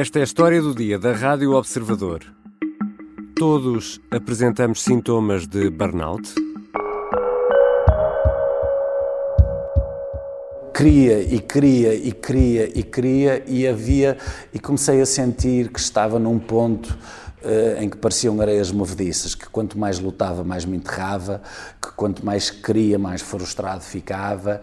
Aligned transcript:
Esta 0.00 0.20
é 0.20 0.22
a 0.22 0.24
história 0.24 0.62
do 0.62 0.72
dia 0.72 0.96
da 0.96 1.12
Rádio 1.12 1.54
Observador. 1.54 2.20
Todos 3.34 4.00
apresentamos 4.12 4.80
sintomas 4.80 5.44
de 5.44 5.68
burnout? 5.70 6.32
Queria 10.72 11.20
e 11.20 11.40
queria 11.40 11.94
e 11.94 12.12
queria 12.12 12.78
e 12.78 12.82
queria 12.84 13.42
e 13.44 13.66
havia 13.66 14.16
e 14.54 14.60
comecei 14.60 15.00
a 15.00 15.06
sentir 15.06 15.68
que 15.68 15.80
estava 15.80 16.20
num 16.20 16.38
ponto 16.38 16.96
em 17.80 17.88
que 17.88 17.96
pareciam 17.96 18.40
areias 18.40 18.70
movediças, 18.70 19.34
que 19.34 19.48
quanto 19.48 19.78
mais 19.78 19.98
lutava, 19.98 20.44
mais 20.44 20.64
me 20.64 20.76
enterrava, 20.76 21.42
que 21.80 21.90
quanto 21.92 22.24
mais 22.24 22.50
queria, 22.50 22.98
mais 22.98 23.22
frustrado 23.22 23.82
ficava 23.82 24.60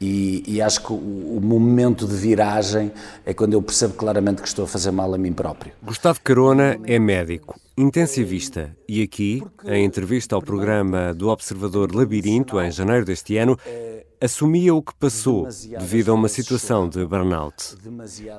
e, 0.00 0.44
e 0.46 0.62
acho 0.62 0.82
que 0.82 0.92
o, 0.92 0.96
o, 0.96 1.40
momento 1.42 2.06
de 2.06 2.14
viragem 2.14 2.92
é 3.26 3.34
quando 3.34 3.54
eu 3.54 3.62
percebo 3.62 3.94
claramente 3.94 4.40
que 4.40 4.48
estou 4.48 4.64
a 4.64 4.68
fazer 4.68 4.92
mal 4.92 5.12
a 5.12 5.18
mim 5.18 5.32
próprio. 5.32 5.72
Gustavo 5.82 6.20
Carona 6.22 6.78
é 6.84 6.98
médico, 6.98 7.58
intensivista 7.76 8.70
e 8.88 9.02
aqui, 9.02 9.42
em 9.64 9.84
entrevista 9.84 10.36
ao 10.36 10.42
programa 10.42 11.12
do 11.12 11.28
Observador 11.28 11.94
Labirinto, 11.94 12.60
em 12.60 12.70
janeiro 12.70 13.04
deste 13.04 13.36
ano, 13.36 13.58
assumia 14.20 14.74
o 14.74 14.82
que 14.82 14.94
passou 14.94 15.46
devido 15.78 16.10
a 16.10 16.14
uma 16.14 16.28
situação 16.28 16.88
de 16.88 17.04
burnout. 17.04 17.76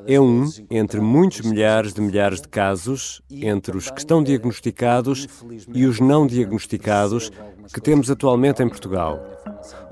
É 0.08 0.20
um 0.20 0.50
entre 0.70 1.00
muitos 1.00 1.42
milhares 1.42 1.94
de 1.94 2.02
milhares 2.02 2.42
de 2.42 2.48
casos, 2.48 3.22
entre 3.30 3.78
os 3.78 3.90
que 3.90 4.00
estão 4.00 4.24
diagnosticados 4.24 5.28
e 5.74 5.86
os 5.86 6.00
não 6.00 6.28
diagnosticados, 6.28 7.32
que 7.74 7.82
temos 7.82 8.10
atualmente 8.10 8.62
em 8.62 8.70
Portugal. 8.70 9.20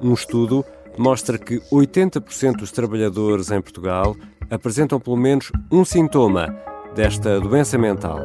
Um 0.01 0.13
estudo 0.13 0.65
mostra 0.97 1.37
que 1.37 1.59
80% 1.71 2.57
dos 2.57 2.71
trabalhadores 2.71 3.51
em 3.51 3.61
Portugal 3.61 4.15
apresentam 4.49 4.99
pelo 4.99 5.17
menos 5.17 5.51
um 5.71 5.85
sintoma 5.85 6.47
desta 6.95 7.39
doença 7.39 7.77
mental. 7.77 8.19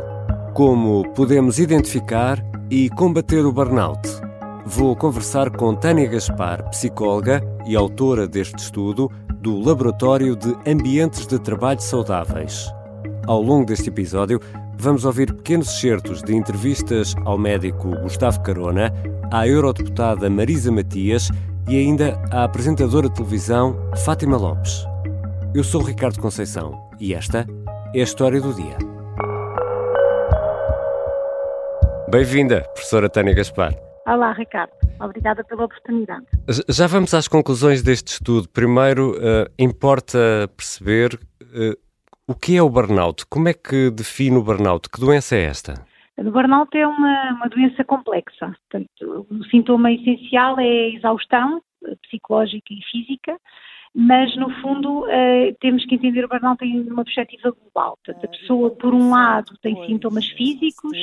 Como 0.54 1.08
podemos 1.14 1.58
identificar 1.58 2.42
e 2.70 2.88
combater 2.90 3.44
o 3.44 3.52
burnout? 3.52 4.31
Vou 4.64 4.94
conversar 4.94 5.50
com 5.50 5.74
Tânia 5.74 6.08
Gaspar, 6.08 6.68
psicóloga 6.70 7.42
e 7.66 7.74
autora 7.74 8.28
deste 8.28 8.58
estudo 8.58 9.10
do 9.40 9.58
Laboratório 9.58 10.36
de 10.36 10.56
Ambientes 10.64 11.26
de 11.26 11.36
Trabalho 11.38 11.80
Saudáveis. 11.80 12.72
Ao 13.26 13.42
longo 13.42 13.66
deste 13.66 13.88
episódio, 13.88 14.40
vamos 14.78 15.04
ouvir 15.04 15.34
pequenos 15.34 15.68
excertos 15.68 16.22
de 16.22 16.36
entrevistas 16.36 17.14
ao 17.24 17.36
médico 17.36 17.90
Gustavo 18.02 18.40
Carona, 18.40 18.92
à 19.32 19.48
eurodeputada 19.48 20.30
Marisa 20.30 20.70
Matias 20.70 21.28
e 21.68 21.76
ainda 21.76 22.16
à 22.30 22.44
apresentadora 22.44 23.08
de 23.08 23.14
televisão 23.16 23.76
Fátima 24.04 24.36
Lopes. 24.36 24.86
Eu 25.52 25.64
sou 25.64 25.82
Ricardo 25.82 26.20
Conceição 26.20 26.80
e 27.00 27.14
esta 27.14 27.46
é 27.92 28.00
a 28.00 28.04
história 28.04 28.40
do 28.40 28.54
dia. 28.54 28.76
Bem-vinda, 32.08 32.62
professora 32.74 33.08
Tânia 33.08 33.34
Gaspar. 33.34 33.91
Olá, 34.06 34.32
Ricardo. 34.32 34.72
Obrigada 35.00 35.44
pela 35.44 35.64
oportunidade. 35.64 36.26
Já 36.68 36.86
vamos 36.86 37.14
às 37.14 37.28
conclusões 37.28 37.82
deste 37.82 38.08
estudo. 38.08 38.48
Primeiro, 38.48 39.12
uh, 39.12 39.46
importa 39.58 40.18
perceber 40.56 41.14
uh, 41.14 41.76
o 42.26 42.34
que 42.34 42.56
é 42.56 42.62
o 42.62 42.68
burnout. 42.68 43.24
Como 43.26 43.48
é 43.48 43.54
que 43.54 43.90
define 43.90 44.36
o 44.36 44.42
burnout? 44.42 44.88
Que 44.88 45.00
doença 45.00 45.36
é 45.36 45.44
esta? 45.44 45.74
O 46.16 46.30
burnout 46.30 46.76
é 46.76 46.86
uma, 46.86 47.32
uma 47.32 47.48
doença 47.48 47.84
complexa. 47.84 48.54
Portanto, 48.70 49.26
o 49.30 49.44
sintoma 49.44 49.92
essencial 49.92 50.58
é 50.58 50.64
a 50.64 50.88
exaustão 50.96 51.62
eh, 51.86 51.94
psicológica 52.02 52.72
e 52.72 52.80
física, 52.90 53.36
mas 53.94 54.34
no 54.36 54.48
fundo 54.62 55.00
uh, 55.00 55.54
temos 55.60 55.84
que 55.86 55.94
entender 55.94 56.24
o 56.24 56.28
burnout 56.28 56.64
em 56.64 56.80
uma 56.90 57.04
perspectiva 57.04 57.50
global. 57.50 57.98
Portanto, 58.04 58.24
a 58.24 58.28
pessoa, 58.28 58.70
por 58.70 58.94
um 58.94 59.10
lado, 59.10 59.52
tem 59.60 59.86
sintomas 59.86 60.26
físicos, 60.28 60.96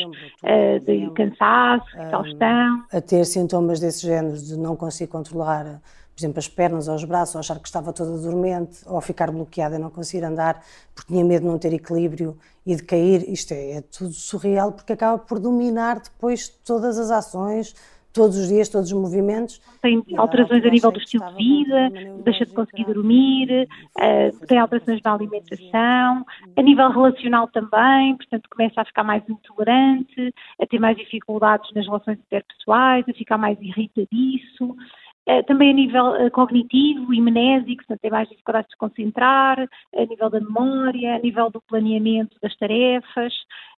uh, 0.43 0.79
de 0.83 1.09
cansaço, 1.11 1.85
exaustão. 1.99 2.83
A 2.91 2.99
ter 2.99 3.25
sintomas 3.25 3.79
desse 3.79 4.07
género, 4.07 4.37
de 4.37 4.57
não 4.57 4.75
conseguir 4.75 5.11
controlar 5.11 5.81
por 6.19 6.25
exemplo, 6.25 6.39
as 6.39 6.49
pernas 6.49 6.87
ou 6.89 6.95
os 6.95 7.05
braços, 7.05 7.35
ou 7.35 7.39
achar 7.39 7.57
que 7.59 7.67
estava 7.67 7.93
toda 7.93 8.17
dormente, 8.17 8.79
ou 8.85 8.99
ficar 8.99 9.31
bloqueada 9.31 9.77
e 9.77 9.79
não 9.79 9.89
conseguir 9.89 10.25
andar 10.25 10.61
porque 10.93 11.13
tinha 11.13 11.23
medo 11.23 11.43
de 11.43 11.47
não 11.47 11.57
ter 11.57 11.71
equilíbrio 11.71 12.37
e 12.65 12.75
de 12.75 12.83
cair. 12.83 13.23
Isto 13.29 13.53
é, 13.53 13.77
é 13.77 13.81
tudo 13.81 14.11
surreal 14.11 14.73
porque 14.73 14.91
acaba 14.91 15.17
por 15.17 15.39
dominar 15.39 16.01
depois 16.01 16.49
todas 16.49 16.99
as 16.99 17.09
ações, 17.09 17.73
todos 18.13 18.37
os 18.37 18.47
dias, 18.47 18.69
todos 18.69 18.91
os 18.91 18.99
movimentos. 18.99 19.61
Tem 19.81 20.03
alterações 20.17 20.65
a 20.65 20.69
nível 20.69 20.91
do 20.91 20.99
estilo 20.99 21.25
de 21.29 21.35
vida, 21.35 21.89
deixa 22.23 22.45
de 22.45 22.53
conseguir 22.53 22.85
dormir, 22.85 23.67
uh, 23.97 24.45
tem 24.47 24.57
alterações 24.57 25.01
na 25.03 25.13
alimentação, 25.13 26.25
a 26.55 26.61
nível 26.61 26.89
relacional 26.89 27.47
também, 27.47 28.15
portanto 28.17 28.49
começa 28.49 28.81
a 28.81 28.85
ficar 28.85 29.03
mais 29.03 29.23
intolerante, 29.29 30.33
a 30.61 30.65
ter 30.65 30.79
mais 30.79 30.97
dificuldades 30.97 31.69
nas 31.73 31.85
relações 31.85 32.19
interpessoais, 32.19 33.05
a 33.07 33.13
ficar 33.13 33.37
mais 33.37 33.59
irritadiço. 33.61 34.75
Eh, 35.29 35.43
também 35.43 35.69
a 35.69 35.73
nível 35.73 36.15
eh, 36.15 36.31
cognitivo 36.31 37.13
e 37.13 37.21
mnésico, 37.21 37.83
portanto, 37.83 37.99
tem 38.01 38.09
mais 38.09 38.27
dificuldades 38.27 38.67
de 38.67 38.73
se 38.73 38.79
concentrar, 38.79 39.59
a 39.95 40.05
nível 40.05 40.27
da 40.27 40.39
memória, 40.39 41.15
a 41.15 41.19
nível 41.19 41.51
do 41.51 41.61
planeamento 41.61 42.35
das 42.41 42.57
tarefas, 42.57 43.31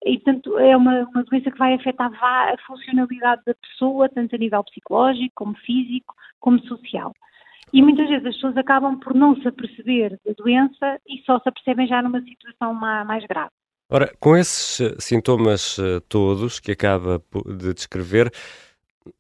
e, 0.04 0.16
portanto, 0.20 0.56
é 0.60 0.76
uma, 0.76 1.00
uma 1.12 1.24
doença 1.24 1.50
que 1.50 1.58
vai 1.58 1.74
afetar 1.74 2.08
a 2.22 2.54
funcionalidade 2.64 3.42
da 3.44 3.54
pessoa, 3.54 4.08
tanto 4.08 4.36
a 4.36 4.38
nível 4.38 4.62
psicológico, 4.62 5.32
como 5.34 5.56
físico, 5.56 6.14
como 6.38 6.60
social. 6.68 7.12
E 7.72 7.82
muitas 7.82 8.08
vezes 8.08 8.26
as 8.26 8.34
pessoas 8.36 8.56
acabam 8.56 9.00
por 9.00 9.12
não 9.12 9.34
se 9.34 9.48
aperceber 9.48 10.20
da 10.24 10.32
doença 10.38 11.00
e 11.04 11.20
só 11.26 11.40
se 11.40 11.48
apercebem 11.48 11.88
já 11.88 12.00
numa 12.00 12.22
situação 12.22 12.74
mais 12.74 13.26
grave. 13.26 13.50
Ora, 13.90 14.08
com 14.20 14.36
esses 14.36 14.80
eh, 14.80 14.94
sintomas 15.00 15.80
todos 16.08 16.60
que 16.60 16.70
acaba 16.70 17.20
de 17.58 17.74
descrever, 17.74 18.30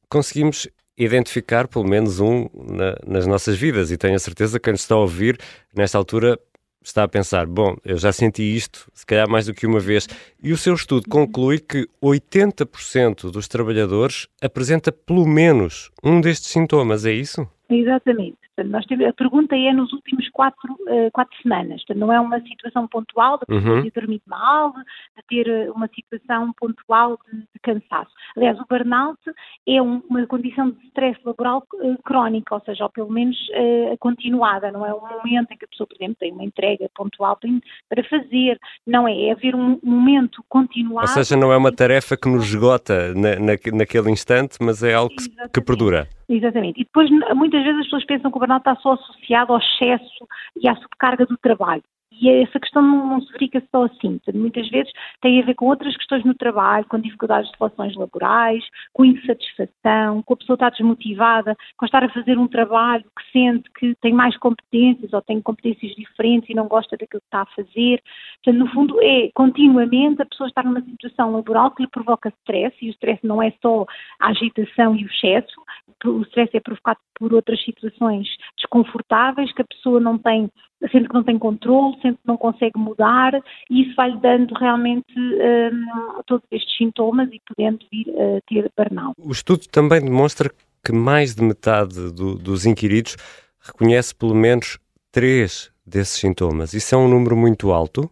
conseguimos 0.08 0.68
identificar 1.04 1.66
pelo 1.66 1.86
menos 1.86 2.20
um 2.20 2.48
na, 2.54 2.96
nas 3.06 3.26
nossas 3.26 3.56
vidas 3.56 3.90
e 3.90 3.96
tenho 3.96 4.14
a 4.14 4.18
certeza 4.18 4.58
que 4.58 4.64
quem 4.64 4.72
nos 4.72 4.82
está 4.82 4.94
a 4.94 4.98
ouvir 4.98 5.38
nesta 5.74 5.96
altura 5.96 6.38
está 6.82 7.04
a 7.04 7.08
pensar, 7.08 7.46
bom, 7.46 7.76
eu 7.84 7.96
já 7.96 8.10
senti 8.10 8.42
isto, 8.42 8.90
se 8.94 9.04
calhar 9.04 9.28
mais 9.28 9.46
do 9.46 9.54
que 9.54 9.66
uma 9.66 9.80
vez. 9.80 10.08
E 10.42 10.52
o 10.52 10.56
seu 10.56 10.74
estudo 10.74 11.08
conclui 11.08 11.58
que 11.58 11.86
80% 12.02 13.30
dos 13.30 13.46
trabalhadores 13.48 14.28
apresenta 14.40 14.90
pelo 14.90 15.26
menos 15.26 15.90
um 16.02 16.20
destes 16.20 16.50
sintomas, 16.50 17.04
é 17.04 17.12
isso? 17.12 17.46
Exatamente. 17.68 18.39
Portanto, 18.60 18.70
nós 18.70 19.08
a 19.08 19.12
pergunta 19.12 19.56
é 19.56 19.72
nos 19.72 19.92
últimos 19.92 20.28
quatro, 20.30 20.72
uh, 20.72 21.10
quatro 21.12 21.36
semanas. 21.42 21.82
Portanto, 21.84 21.98
não 21.98 22.12
é 22.12 22.20
uma 22.20 22.40
situação 22.40 22.86
pontual 22.86 23.38
de 23.38 23.54
uhum. 23.54 23.82
ter 23.82 23.92
dormido 23.92 24.22
mal, 24.26 24.72
de 24.72 25.22
ter 25.28 25.48
eh, 25.48 25.70
uma 25.70 25.88
situação 25.88 26.52
pontual 26.58 27.18
de, 27.32 27.38
de 27.38 27.60
cansaço. 27.62 28.10
Aliás, 28.36 28.58
o 28.58 28.66
burnout 28.68 29.18
é 29.66 29.80
um, 29.80 30.02
uma 30.08 30.26
condição 30.26 30.70
de 30.70 30.86
stress 30.88 31.18
laboral 31.24 31.64
uh, 31.74 32.02
crónica, 32.02 32.54
ou 32.54 32.60
seja, 32.60 32.84
ou 32.84 32.90
pelo 32.90 33.10
menos 33.10 33.36
uh, 33.50 33.96
continuada. 33.98 34.70
Não 34.70 34.84
é 34.84 34.92
um 34.92 35.00
momento 35.00 35.52
em 35.52 35.56
que 35.56 35.64
a 35.64 35.68
pessoa, 35.68 35.86
por 35.86 35.96
exemplo, 35.96 36.16
tem 36.18 36.32
uma 36.32 36.44
entrega 36.44 36.88
pontual 36.94 37.38
para 37.88 38.04
fazer. 38.04 38.58
Não 38.86 39.08
é. 39.08 39.20
É 39.20 39.32
haver 39.32 39.54
um 39.54 39.78
momento 39.82 40.44
continuado. 40.48 41.08
Ou 41.08 41.14
seja, 41.14 41.36
não 41.36 41.52
é 41.52 41.56
uma 41.56 41.72
tarefa 41.72 42.16
que 42.16 42.28
nos 42.28 42.44
esgota 42.44 43.14
na, 43.14 43.36
na, 43.36 43.52
naquele 43.72 44.10
instante, 44.10 44.58
mas 44.60 44.82
é 44.82 44.94
algo 44.94 45.14
que, 45.14 45.48
que 45.48 45.60
perdura. 45.60 46.08
Exatamente. 46.30 46.80
E 46.80 46.84
depois, 46.84 47.10
muitas 47.34 47.64
vezes, 47.64 47.80
as 47.80 47.84
pessoas 47.86 48.04
pensam 48.04 48.30
que 48.30 48.36
o 48.36 48.40
burnout 48.40 48.60
está 48.60 48.80
só 48.80 48.92
associado 48.92 49.52
ao 49.52 49.58
excesso 49.58 50.28
e 50.56 50.68
à 50.68 50.76
subcarga 50.76 51.26
do 51.26 51.36
trabalho. 51.36 51.82
E 52.12 52.28
essa 52.28 52.58
questão 52.58 52.82
não, 52.82 53.20
se 53.20 53.32
verifica 53.32 53.62
só 53.70 53.84
assim. 53.84 54.20
Muitas 54.34 54.68
vezes 54.68 54.92
tem 55.20 55.40
a 55.40 55.46
ver 55.46 55.54
com 55.54 55.66
outras 55.66 55.96
questões 55.96 56.24
no 56.24 56.34
trabalho, 56.34 56.84
com 56.86 56.98
dificuldades 56.98 57.50
de 57.50 57.56
relações 57.58 57.94
laborais, 57.96 58.64
com 58.92 59.04
insatisfação, 59.04 60.22
com 60.22 60.34
a 60.34 60.36
pessoa 60.36 60.54
estar 60.54 60.70
desmotivada, 60.70 61.56
com 61.76 61.86
estar 61.86 62.02
a 62.02 62.08
fazer 62.08 62.36
um 62.36 62.48
trabalho 62.48 63.04
que 63.04 63.32
sente 63.32 63.70
que 63.78 63.94
tem 63.96 64.12
mais 64.12 64.36
competências 64.38 65.12
ou 65.12 65.22
tem 65.22 65.40
competências 65.40 65.94
diferentes 65.94 66.50
e 66.50 66.54
não 66.54 66.66
gosta 66.66 66.96
daquilo 66.96 67.20
que 67.20 67.26
está 67.26 67.42
a 67.42 67.46
fazer. 67.46 68.02
Portanto, 68.42 68.58
no 68.58 68.72
fundo, 68.72 69.00
é 69.00 69.30
continuamente 69.32 70.20
a 70.20 70.26
pessoa 70.26 70.48
estar 70.48 70.64
numa 70.64 70.82
situação 70.82 71.32
laboral 71.32 71.70
que 71.70 71.82
lhe 71.82 71.88
provoca 71.88 72.32
stress, 72.40 72.76
e 72.82 72.88
o 72.88 72.92
stress 72.92 73.24
não 73.24 73.40
é 73.40 73.52
só 73.62 73.86
a 74.18 74.28
agitação 74.28 74.96
e 74.96 75.04
o 75.04 75.08
excesso, 75.08 75.54
o 76.04 76.22
stress 76.22 76.56
é 76.56 76.60
provocado 76.60 76.98
por 77.18 77.32
outras 77.34 77.62
situações 77.62 78.26
desconfortáveis 78.56 79.52
que 79.52 79.62
a 79.62 79.66
pessoa 79.66 80.00
não 80.00 80.18
tem, 80.18 80.50
sente 80.90 81.08
que 81.08 81.14
não 81.14 81.22
tem 81.22 81.38
controle, 81.38 81.96
sente 82.00 82.16
que 82.16 82.26
não 82.26 82.36
consegue 82.36 82.78
mudar 82.78 83.34
e 83.68 83.82
isso 83.82 83.94
vai-lhe 83.94 84.16
dando 84.18 84.54
realmente 84.54 85.12
um, 85.18 86.22
todos 86.26 86.46
estes 86.50 86.76
sintomas 86.76 87.28
e 87.32 87.40
podendo 87.46 87.84
vir 87.90 88.06
a 88.10 88.40
ter 88.48 88.70
burnout. 88.76 89.14
O 89.18 89.30
estudo 89.30 89.66
também 89.70 90.00
demonstra 90.02 90.50
que 90.84 90.92
mais 90.92 91.34
de 91.34 91.42
metade 91.42 92.12
do, 92.12 92.36
dos 92.36 92.64
inquiridos 92.66 93.16
reconhece 93.60 94.14
pelo 94.14 94.34
menos 94.34 94.78
três 95.12 95.72
desses 95.84 96.18
sintomas. 96.18 96.72
Isso 96.72 96.94
é 96.94 96.98
um 96.98 97.08
número 97.08 97.36
muito 97.36 97.70
alto? 97.70 98.10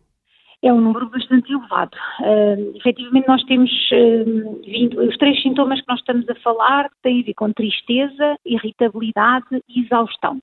é 0.63 0.73
um 0.73 0.81
número 0.81 1.09
bastante 1.09 1.53
elevado. 1.53 1.97
Uh, 2.21 2.77
efetivamente, 2.77 3.29
nós 3.29 3.43
temos 3.45 3.71
uh, 3.93 4.61
vindo, 4.65 5.01
os 5.01 5.17
três 5.17 5.41
sintomas 5.41 5.81
que 5.81 5.89
nós 5.89 6.01
estamos 6.01 6.29
a 6.29 6.35
falar 6.37 6.91
têm 7.03 7.21
a 7.21 7.25
ver 7.25 7.35
com 7.35 7.53
tristeza, 7.53 8.37
irritabilidade 8.45 9.47
e 9.69 9.85
exaustão. 9.85 10.41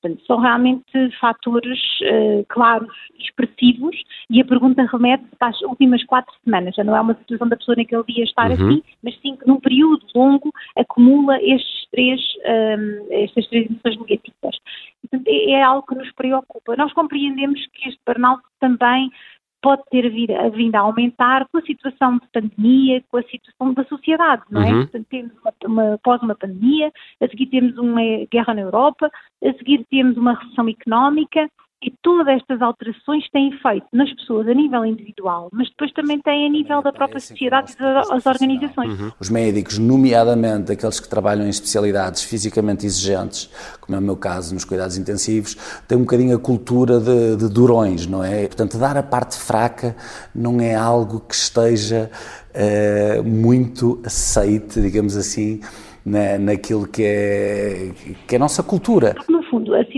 Portanto, 0.00 0.24
são 0.26 0.38
realmente 0.38 1.10
fatores 1.20 1.78
uh, 2.02 2.44
claros, 2.48 2.92
expressivos, 3.18 3.96
e 4.30 4.40
a 4.40 4.44
pergunta 4.44 4.86
remete 4.90 5.24
para 5.38 5.48
as 5.48 5.60
últimas 5.62 6.04
quatro 6.04 6.32
semanas. 6.44 6.74
Já 6.74 6.84
não 6.84 6.94
é 6.94 7.00
uma 7.00 7.14
situação 7.14 7.48
da 7.48 7.56
pessoa 7.56 7.76
naquele 7.76 8.04
dia 8.04 8.24
estar 8.24 8.50
uhum. 8.50 8.54
assim, 8.54 8.82
mas 9.02 9.18
sim 9.20 9.36
que 9.36 9.46
num 9.46 9.58
período 9.58 10.04
longo 10.14 10.52
acumula 10.76 11.42
estes 11.42 11.88
três, 11.90 12.20
um, 12.44 13.06
estas 13.10 13.46
três 13.48 13.66
emoções 13.66 13.96
negativas. 13.96 14.56
Portanto, 15.02 15.28
é, 15.28 15.50
é 15.52 15.62
algo 15.62 15.86
que 15.86 15.94
nos 15.94 16.12
preocupa. 16.12 16.76
Nós 16.76 16.92
compreendemos 16.92 17.60
que 17.72 17.88
este 17.88 18.00
burnout 18.06 18.42
também 18.60 19.10
pode 19.60 19.82
ter 19.90 20.08
vindo 20.10 20.74
a 20.76 20.80
aumentar 20.80 21.46
com 21.50 21.58
a 21.58 21.62
situação 21.62 22.18
de 22.18 22.26
pandemia, 22.32 23.02
com 23.08 23.16
a 23.18 23.22
situação 23.22 23.72
da 23.74 23.84
sociedade, 23.84 24.42
não 24.50 24.62
é? 24.62 24.72
Uhum. 24.72 24.80
Portanto, 24.82 25.06
temos 25.10 25.32
uma, 25.38 25.52
uma, 25.64 25.94
após 25.94 26.22
uma 26.22 26.34
pandemia, 26.34 26.92
a 27.20 27.28
seguir 27.28 27.46
temos 27.46 27.76
uma 27.76 28.00
guerra 28.30 28.54
na 28.54 28.60
Europa, 28.60 29.10
a 29.44 29.52
seguir 29.54 29.84
temos 29.90 30.16
uma 30.16 30.34
recessão 30.34 30.68
económica, 30.68 31.50
e 31.82 31.92
todas 32.02 32.26
estas 32.26 32.60
alterações 32.60 33.28
têm 33.30 33.50
efeito 33.54 33.86
nas 33.92 34.12
pessoas 34.14 34.48
a 34.48 34.54
nível 34.54 34.84
individual, 34.84 35.48
mas 35.52 35.68
depois 35.68 35.92
também 35.92 36.20
têm 36.20 36.46
a 36.46 36.48
nível 36.48 36.82
da 36.82 36.92
própria 36.92 37.20
sociedade 37.20 37.72
e 37.72 37.78
das 37.78 38.26
organizações. 38.26 39.00
Uhum. 39.00 39.12
Os 39.20 39.30
médicos, 39.30 39.78
nomeadamente 39.78 40.72
aqueles 40.72 40.98
que 40.98 41.08
trabalham 41.08 41.46
em 41.46 41.50
especialidades 41.50 42.24
fisicamente 42.24 42.84
exigentes, 42.84 43.48
como 43.80 43.94
é 43.94 43.98
o 44.00 44.02
meu 44.02 44.16
caso 44.16 44.54
nos 44.54 44.64
cuidados 44.64 44.98
intensivos, 44.98 45.54
têm 45.86 45.96
um 45.96 46.02
bocadinho 46.02 46.36
a 46.36 46.40
cultura 46.40 46.98
de, 46.98 47.36
de 47.36 47.48
durões, 47.48 48.06
não 48.06 48.24
é? 48.24 48.46
Portanto, 48.46 48.76
dar 48.76 48.96
a 48.96 49.02
parte 49.02 49.38
fraca 49.38 49.94
não 50.34 50.60
é 50.60 50.74
algo 50.74 51.20
que 51.20 51.34
esteja 51.34 52.10
uh, 52.50 53.22
muito 53.22 54.02
aceite, 54.04 54.80
digamos 54.80 55.16
assim, 55.16 55.60
na, 56.04 56.38
naquilo 56.38 56.86
que 56.86 57.02
é, 57.02 57.90
que 58.26 58.34
é 58.34 58.36
a 58.36 58.38
nossa 58.38 58.62
cultura. 58.62 59.14
No 59.28 59.42
fundo, 59.44 59.74
a 59.74 59.84
situação 59.84 59.97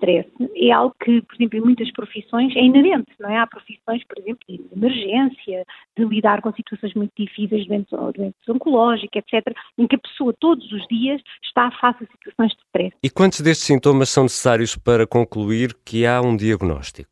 stress 0.00 0.28
é 0.56 0.72
algo 0.72 0.94
que, 1.02 1.20
por 1.22 1.34
exemplo, 1.34 1.58
em 1.58 1.60
muitas 1.62 1.92
profissões 1.92 2.54
é 2.56 2.60
inerente, 2.60 3.12
não 3.20 3.30
é? 3.30 3.38
Há 3.38 3.46
profissões, 3.46 4.02
por 4.04 4.18
exemplo, 4.18 4.40
de 4.48 4.60
emergência, 4.74 5.64
de 5.96 6.04
lidar 6.04 6.40
com 6.40 6.52
situações 6.52 6.94
muito 6.94 7.12
difíceis, 7.16 7.66
doentes, 7.66 7.90
doentes 7.90 8.48
oncológicos, 8.48 9.10
etc., 9.14 9.54
em 9.78 9.86
que 9.86 9.96
a 9.96 9.98
pessoa 9.98 10.34
todos 10.40 10.70
os 10.72 10.86
dias 10.88 11.20
está 11.44 11.70
face 11.72 12.04
a 12.04 12.06
situações 12.06 12.52
de 12.52 12.62
stress. 12.66 12.96
E 13.02 13.10
quantos 13.10 13.40
destes 13.40 13.66
sintomas 13.66 14.08
são 14.08 14.24
necessários 14.24 14.76
para 14.76 15.06
concluir 15.06 15.74
que 15.84 16.06
há 16.06 16.20
um 16.20 16.36
diagnóstico? 16.36 17.10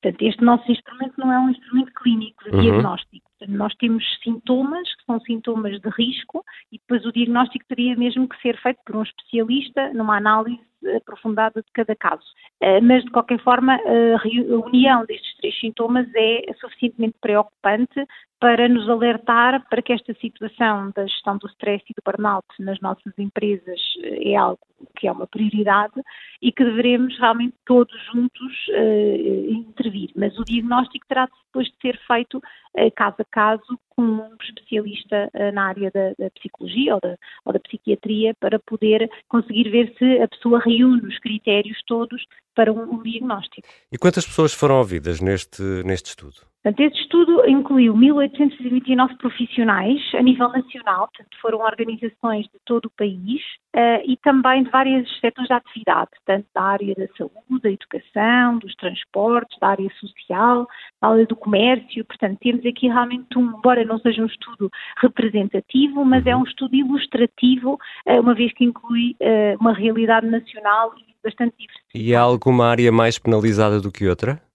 Portanto, 0.00 0.22
este 0.22 0.44
nosso 0.44 0.70
instrumento 0.70 1.14
não 1.18 1.32
é 1.32 1.38
um 1.40 1.50
instrumento 1.50 1.92
clínico 1.94 2.44
de 2.44 2.56
uhum. 2.56 2.62
diagnóstico. 2.62 3.28
Nós 3.48 3.74
temos 3.76 4.04
sintomas, 4.22 4.82
que 4.96 5.04
são 5.04 5.20
sintomas 5.20 5.80
de 5.80 5.88
risco, 5.90 6.44
e 6.72 6.78
depois 6.78 7.04
o 7.04 7.12
diagnóstico 7.12 7.64
teria 7.68 7.96
mesmo 7.96 8.28
que 8.28 8.40
ser 8.40 8.56
feito 8.60 8.78
por 8.86 8.96
um 8.96 9.02
especialista 9.02 9.92
numa 9.92 10.16
análise 10.16 10.60
aprofundada 10.96 11.60
de 11.60 11.70
cada 11.72 11.94
caso. 11.94 12.24
Eh, 12.60 12.80
mas, 12.80 13.04
de 13.04 13.10
qualquer 13.10 13.40
forma, 13.40 13.74
a 13.74 14.66
união 14.66 15.04
destes 15.04 15.36
três 15.36 15.58
sintomas 15.58 16.06
é 16.14 16.52
suficientemente 16.60 17.16
preocupante 17.20 18.06
para 18.40 18.68
nos 18.68 18.88
alertar 18.88 19.66
para 19.68 19.82
que 19.82 19.92
esta 19.92 20.14
situação 20.14 20.92
da 20.94 21.06
gestão 21.06 21.36
do 21.38 21.48
stress 21.48 21.84
e 21.90 21.94
do 21.94 22.02
burnout 22.04 22.46
nas 22.60 22.80
nossas 22.80 23.12
empresas 23.18 23.80
eh, 24.02 24.32
é 24.32 24.36
algo 24.36 24.60
que 24.96 25.08
é 25.08 25.12
uma 25.12 25.26
prioridade 25.26 26.00
e 26.40 26.52
que 26.52 26.64
devemos 26.64 27.18
realmente 27.18 27.54
todos 27.66 27.94
juntos 28.12 28.68
uh, 28.68 29.50
intervir. 29.50 30.10
Mas 30.14 30.38
o 30.38 30.44
diagnóstico 30.44 31.04
terá 31.08 31.28
depois 31.46 31.66
de 31.66 31.74
ser 31.82 31.98
feito 32.06 32.38
uh, 32.38 32.90
caso 32.94 33.16
a 33.18 33.24
caso 33.24 33.78
com 33.90 34.02
um 34.02 34.36
especialista 34.40 35.28
uh, 35.34 35.52
na 35.52 35.66
área 35.66 35.90
da, 35.90 36.12
da 36.16 36.30
psicologia 36.30 36.94
ou 36.94 37.00
da, 37.00 37.16
ou 37.44 37.52
da, 37.52 37.58
psiquiatria 37.58 38.34
para 38.38 38.60
poder 38.60 39.10
conseguir 39.28 39.68
ver 39.68 39.92
se 39.98 40.22
a 40.22 40.28
pessoa 40.28 40.60
reúne 40.78 41.06
os 41.06 41.18
critérios 41.18 41.78
todos 41.86 42.24
para 42.54 42.72
um, 42.72 42.94
um 42.94 43.02
diagnóstico. 43.02 43.66
E 43.92 43.98
quantas 43.98 44.26
pessoas 44.26 44.52
foram 44.52 44.78
ouvidas 44.78 45.20
neste, 45.20 45.62
neste 45.84 46.10
estudo? 46.10 46.47
Portanto, 46.62 46.80
este 46.80 47.02
estudo 47.02 47.48
incluiu 47.48 47.94
1.829 47.94 49.16
profissionais 49.18 50.00
a 50.14 50.22
nível 50.22 50.48
nacional, 50.48 51.08
portanto, 51.08 51.36
foram 51.40 51.60
organizações 51.60 52.46
de 52.46 52.58
todo 52.64 52.86
o 52.86 52.90
país 52.90 53.40
uh, 53.76 54.02
e 54.04 54.16
também 54.16 54.64
de 54.64 54.70
vários 54.70 55.08
setores 55.20 55.46
de 55.46 55.54
atividade, 55.54 56.10
tanto 56.26 56.46
da 56.52 56.62
área 56.62 56.94
da 56.96 57.06
saúde, 57.16 57.62
da 57.62 57.70
educação, 57.70 58.58
dos 58.58 58.74
transportes, 58.74 59.56
da 59.60 59.68
área 59.68 59.88
social, 60.00 60.66
da 61.00 61.08
área 61.08 61.26
do 61.26 61.36
comércio. 61.36 62.04
Portanto, 62.04 62.38
temos 62.40 62.66
aqui 62.66 62.88
realmente 62.88 63.38
um, 63.38 63.56
embora 63.56 63.84
não 63.84 63.98
seja 64.00 64.20
um 64.20 64.26
estudo 64.26 64.68
representativo, 65.00 66.04
mas 66.04 66.26
é 66.26 66.34
um 66.34 66.42
estudo 66.42 66.74
ilustrativo, 66.74 67.78
uh, 68.06 68.20
uma 68.20 68.34
vez 68.34 68.52
que 68.52 68.64
inclui 68.64 69.16
uh, 69.22 69.56
uma 69.60 69.72
realidade 69.72 70.26
nacional 70.26 70.92
e 70.98 71.14
bastante 71.22 71.54
diversa. 71.56 71.80
E 71.94 72.14
há 72.16 72.20
alguma 72.20 72.66
área 72.66 72.90
mais 72.90 73.16
penalizada 73.16 73.80
do 73.80 73.92
que 73.92 74.08
outra? 74.08 74.47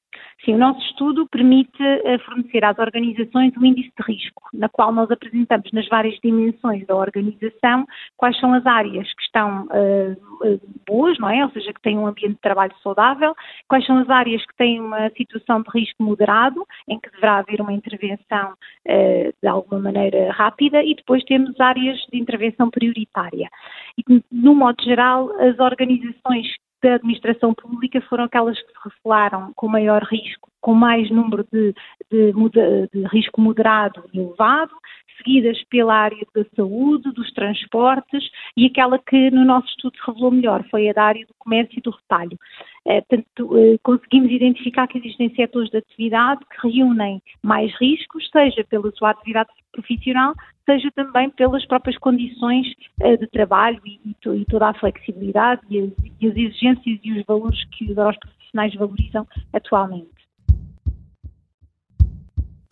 Sim, 0.44 0.56
o 0.56 0.58
nosso 0.58 0.80
estudo 0.81 1.28
permite 1.28 1.81
eh, 1.81 2.18
fornecer 2.20 2.66
às 2.66 2.78
organizações 2.78 3.56
um 3.58 3.66
índice 3.66 3.92
de 3.98 4.04
risco, 4.06 4.44
na 4.54 4.68
qual 4.68 4.92
nós 4.92 5.10
apresentamos 5.10 5.72
nas 5.72 5.88
várias 5.88 6.20
dimensões 6.22 6.86
da 6.86 6.96
organização 6.96 7.86
quais 8.18 8.38
são 8.40 8.54
as 8.54 8.66
áreas 8.66 9.08
que 9.14 9.24
estão 9.24 9.66
uh, 9.66 10.62
boas, 10.86 11.18
não 11.20 11.30
é? 11.30 11.44
Ou 11.46 11.52
seja, 11.52 11.74
que 11.74 11.81
têm 11.81 11.98
um 11.98 12.08
ambiente 12.08 12.36
de 12.36 12.42
trabalho 12.42 12.74
saudável, 12.81 13.34
quais 13.68 13.86
são 13.86 13.98
as 13.98 14.10
áreas 14.10 14.46
que 14.46 14.56
têm 14.56 14.81
uma 14.81 15.10
situação 15.12 15.62
de 15.62 15.70
risco 15.74 16.04
moderado, 16.04 16.66
em 16.88 17.00
que 17.00 17.10
deverá 17.12 17.38
haver 17.38 17.62
uma 17.62 17.74
intervenção 17.74 18.54
uh, 18.54 19.34
de 19.42 19.48
alguma 19.48 19.81
maneira 19.81 20.31
rápida, 20.31 20.84
e 20.84 20.96
depois 20.96 21.24
temos 21.24 21.60
áreas 21.60 21.98
de 22.12 22.20
intervenção 22.20 22.70
prioritária. 22.70 23.50
E, 23.98 24.24
no 24.31 24.56
modo 24.56 24.84
geral, 24.84 25.30
as 25.40 25.58
organizações 25.60 26.48
da 26.84 26.96
administração 26.96 27.54
pública 27.54 28.02
foram 28.02 28.26
aquelas 28.26 28.60
que 28.62 28.68
se 28.68 28.78
revelaram 28.84 29.54
com 29.54 29.68
maior 29.68 30.04
risco, 30.04 30.52
com 30.63 30.74
mais 30.74 31.12
número 31.12 31.45
de, 31.51 31.75
de, 32.10 32.31
de, 32.31 33.07
risco 33.12 33.42
moderado 33.42 34.01
e 34.13 34.19
elevado, 34.19 34.71
seguidas 35.18 35.62
pela 35.65 35.94
área 35.94 36.25
da 36.33 36.45
saúde, 36.56 37.12
dos 37.12 37.31
transportes 37.33 38.24
e 38.56 38.65
aquela 38.65 38.98
que 38.98 39.30
no 39.30 39.44
nosso 39.44 39.68
estudo 39.68 39.98
se 39.98 40.07
revelou 40.07 40.31
melhor 40.31 40.65
foi 40.71 40.89
a 40.89 40.94
da 40.94 41.04
área 41.04 41.25
do 41.25 41.33
comércio 41.38 41.77
e 41.77 41.81
do 41.81 41.92
retalho. 41.92 42.39
É, 42.86 43.01
portanto, 43.01 43.57
eh, 43.57 43.77
conseguimos 43.83 44.31
identificar 44.31 44.88
que 44.88 44.98
existem 44.98 45.33
setores 45.36 45.69
de 45.69 45.77
atividade 45.77 46.42
que 46.50 46.68
reúnem 46.68 47.21
mais 47.42 47.74
riscos, 47.80 48.30
seja 48.31 48.63
pela 48.63 48.89
sua 48.92 49.12
atividade 49.12 49.50
profissional, 49.71 50.33
seja 50.65 50.89
também 50.92 51.30
pelas 51.30 51.65
próprias 51.65 51.98
condições 51.98 52.68
uh, 53.01 53.18
de 53.18 53.27
trabalho 53.27 53.81
e, 53.86 54.00
e, 54.06 54.45
toda 54.45 54.69
a 54.69 54.74
flexibilidade 54.74 55.62
e 55.69 55.80
as, 55.80 55.92
e 56.21 56.27
as 56.27 56.36
exigências 56.38 57.00
e 57.04 57.19
os 57.19 57.25
valores 57.25 57.63
que 57.71 57.92
os 57.92 57.95
profissionais 57.95 58.74
valorizam 58.75 59.27
atualmente. 59.54 60.23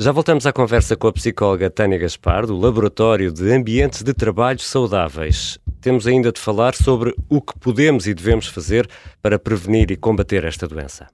Já 0.01 0.11
voltamos 0.11 0.47
à 0.47 0.51
conversa 0.51 0.95
com 0.95 1.05
a 1.05 1.13
psicóloga 1.13 1.69
Tânia 1.69 1.99
Gaspar, 1.99 2.47
do 2.47 2.57
Laboratório 2.57 3.31
de 3.31 3.53
Ambientes 3.53 4.01
de 4.01 4.15
Trabalho 4.15 4.57
Saudáveis. 4.57 5.59
Temos 5.79 6.07
ainda 6.07 6.31
de 6.31 6.39
falar 6.39 6.73
sobre 6.73 7.13
o 7.29 7.39
que 7.39 7.53
podemos 7.59 8.07
e 8.07 8.13
devemos 8.15 8.47
fazer 8.47 8.89
para 9.21 9.37
prevenir 9.37 9.91
e 9.91 9.95
combater 9.95 10.43
esta 10.43 10.67
doença. 10.67 11.05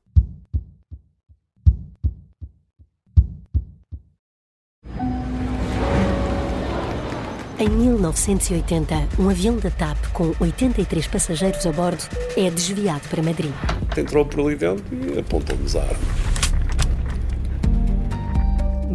Em 7.59 7.67
1980, 7.67 8.95
um 9.19 9.29
avião 9.29 9.57
da 9.57 9.69
TAP 9.69 9.97
com 10.13 10.33
83 10.39 11.07
passageiros 11.07 11.67
a 11.67 11.73
bordo 11.73 12.03
é 12.37 12.49
desviado 12.49 13.05
para 13.09 13.21
Madrid. 13.21 13.51
Entrou 13.97 14.25
por 14.25 14.45
ali 14.45 14.55
dentro 14.55 14.85
e 14.95 15.19
apontou-nos 15.19 15.75
a 15.75 15.81
arma. 15.81 16.36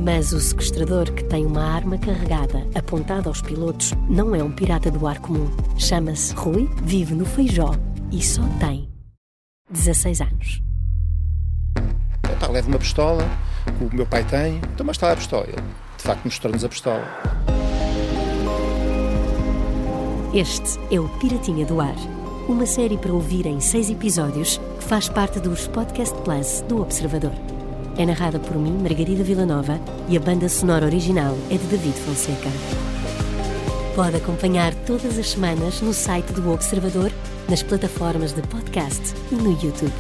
Mas 0.05 0.33
o 0.33 0.41
sequestrador, 0.41 1.13
que 1.13 1.23
tem 1.23 1.47
uma 1.47 1.63
arma 1.63 1.97
carregada 1.97 2.67
apontada 2.75 3.29
aos 3.29 3.41
pilotos, 3.41 3.93
não 4.09 4.35
é 4.35 4.43
um 4.43 4.51
pirata 4.51 4.91
do 4.91 5.07
ar 5.07 5.21
comum. 5.21 5.49
Chama-se 5.79 6.35
Rui, 6.35 6.69
vive 6.83 7.15
no 7.15 7.25
Feijó 7.25 7.71
e 8.11 8.21
só 8.21 8.43
tem 8.59 8.89
16 9.71 10.21
anos. 10.23 10.63
Epá, 12.29 12.49
leva 12.49 12.67
uma 12.67 12.81
pistola, 12.81 13.23
que 13.79 13.85
o 13.85 13.95
meu 13.95 14.05
pai 14.05 14.25
tem, 14.25 14.57
então 14.75 14.85
mas 14.85 14.97
está 14.97 15.13
a 15.13 15.17
pistola. 15.17 15.45
Ele, 15.47 15.63
de 15.97 16.03
facto, 16.03 16.25
mostrou-nos 16.25 16.65
a 16.65 16.69
pistola. 16.69 17.05
Este 20.35 20.81
é 20.91 20.99
o 20.99 21.09
Piratinha 21.21 21.65
do 21.65 21.81
Ar, 21.81 21.95
uma 22.49 22.67
série 22.67 22.99
para 22.99 23.13
ouvir 23.13 23.47
em 23.47 23.61
seis 23.61 23.89
episódios 23.89 24.59
que 24.79 24.85
faz 24.85 25.09
parte 25.09 25.39
dos 25.39 25.69
Podcast 25.69 26.17
Plus 26.23 26.63
do 26.63 26.83
Observador. 26.83 27.52
É 27.99 28.07
narrada 28.07 28.39
por 28.39 28.57
mim, 28.57 28.79
Margarida 28.81 29.23
Villanova, 29.23 29.79
e 30.09 30.17
a 30.17 30.21
banda 30.21 30.49
sonora 30.49 30.87
original 30.87 31.37
é 31.51 31.59
de 31.59 31.67
David 31.67 31.95
Fonseca. 32.01 32.49
Pode 33.95 34.17
acompanhar 34.17 34.75
todas 34.87 35.19
as 35.19 35.31
semanas 35.31 35.83
no 35.83 35.93
site 35.93 36.33
do 36.33 36.51
Observador, 36.51 37.13
nas 37.51 37.63
plataformas 37.63 38.33
de 38.33 38.41
podcast 38.49 39.15
e 39.31 39.35
no 39.35 39.51
YouTube. 39.53 39.93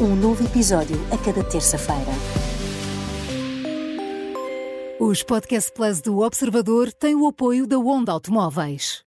Um 0.00 0.14
novo 0.14 0.44
episódio 0.44 0.96
a 1.10 1.16
cada 1.16 1.42
terça-feira. 1.42 2.12
Os 5.00 5.22
Podcast 5.22 5.72
Plus 5.72 6.02
do 6.02 6.20
Observador 6.20 6.92
têm 6.92 7.14
o 7.14 7.26
apoio 7.26 7.66
da 7.66 7.78
Onda 7.78 8.12
Automóveis. 8.12 9.02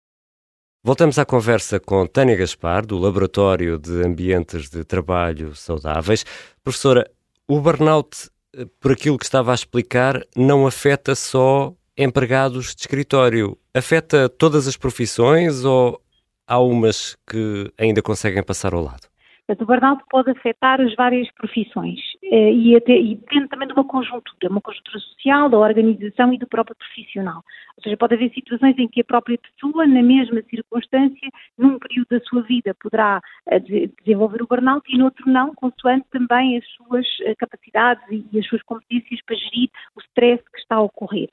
Voltamos 0.83 1.17
à 1.17 1.25
conversa 1.25 1.79
com 1.79 2.05
Tânia 2.05 2.35
Gaspar, 2.35 2.85
do 2.85 2.97
Laboratório 2.97 3.79
de 3.79 4.05
Ambientes 4.05 4.69
de 4.69 4.83
Trabalho 4.83 5.55
Saudáveis. 5.55 6.23
Professora, 6.63 7.09
o 7.47 7.59
burnout, 7.61 8.29
eh, 8.55 8.65
por 8.79 8.91
aquilo 8.91 9.17
que 9.17 9.25
estava 9.25 9.51
a 9.51 9.55
explicar, 9.55 10.21
não 10.35 10.67
afeta 10.67 11.15
só 11.15 11.73
empregados 11.97 12.75
de 12.75 12.81
escritório. 12.81 13.57
Afeta 13.73 14.29
todas 14.29 14.67
as 14.67 14.77
profissões 14.77 15.63
ou 15.63 16.01
há 16.45 16.59
umas 16.59 17.15
que 17.25 17.71
ainda 17.77 18.01
conseguem 18.01 18.43
passar 18.43 18.73
ao 18.73 18.83
lado? 18.83 19.07
Portanto, 19.47 19.63
o 19.63 19.65
burnout 19.65 20.03
pode 20.09 20.29
afetar 20.31 20.81
as 20.81 20.93
várias 20.95 21.31
profissões 21.31 21.97
eh, 22.21 22.51
e, 22.51 22.75
até, 22.75 22.91
e 22.91 23.15
depende 23.15 23.47
também 23.47 23.65
de 23.65 23.73
uma 23.73 23.85
conjuntura, 23.85 24.51
uma 24.51 24.59
conjuntura 24.59 24.99
social, 24.99 25.49
da 25.49 25.57
organização 25.57 26.33
e 26.33 26.37
do 26.37 26.45
próprio 26.45 26.75
profissional. 26.75 27.41
Ou 27.77 27.83
seja, 27.83 27.95
pode 27.95 28.15
haver 28.15 28.29
situações 28.33 28.77
em 28.77 28.89
que 28.89 28.99
a 28.99 29.05
própria 29.05 29.37
pessoa, 29.37 29.87
na 29.87 30.03
mesma 30.03 30.41
circunstância, 30.49 31.29
num 31.57 31.79
período 31.79 32.07
da 32.09 32.19
sua 32.25 32.41
vida, 32.41 32.75
poderá 32.75 33.21
eh, 33.47 33.59
desenvolver 34.03 34.41
o 34.41 34.47
burnout 34.47 34.83
e 34.93 34.97
noutro 34.97 35.31
não, 35.31 35.55
consoante 35.55 36.05
também 36.11 36.57
as 36.57 36.65
suas 36.71 37.07
eh, 37.21 37.33
capacidades 37.35 38.03
e 38.11 38.39
as 38.39 38.45
suas 38.47 38.61
competências 38.63 39.21
para 39.25 39.37
gerir 39.37 39.69
o 39.95 40.01
stress 40.01 40.43
que 40.51 40.59
está 40.59 40.75
a 40.75 40.81
ocorrer. 40.81 41.29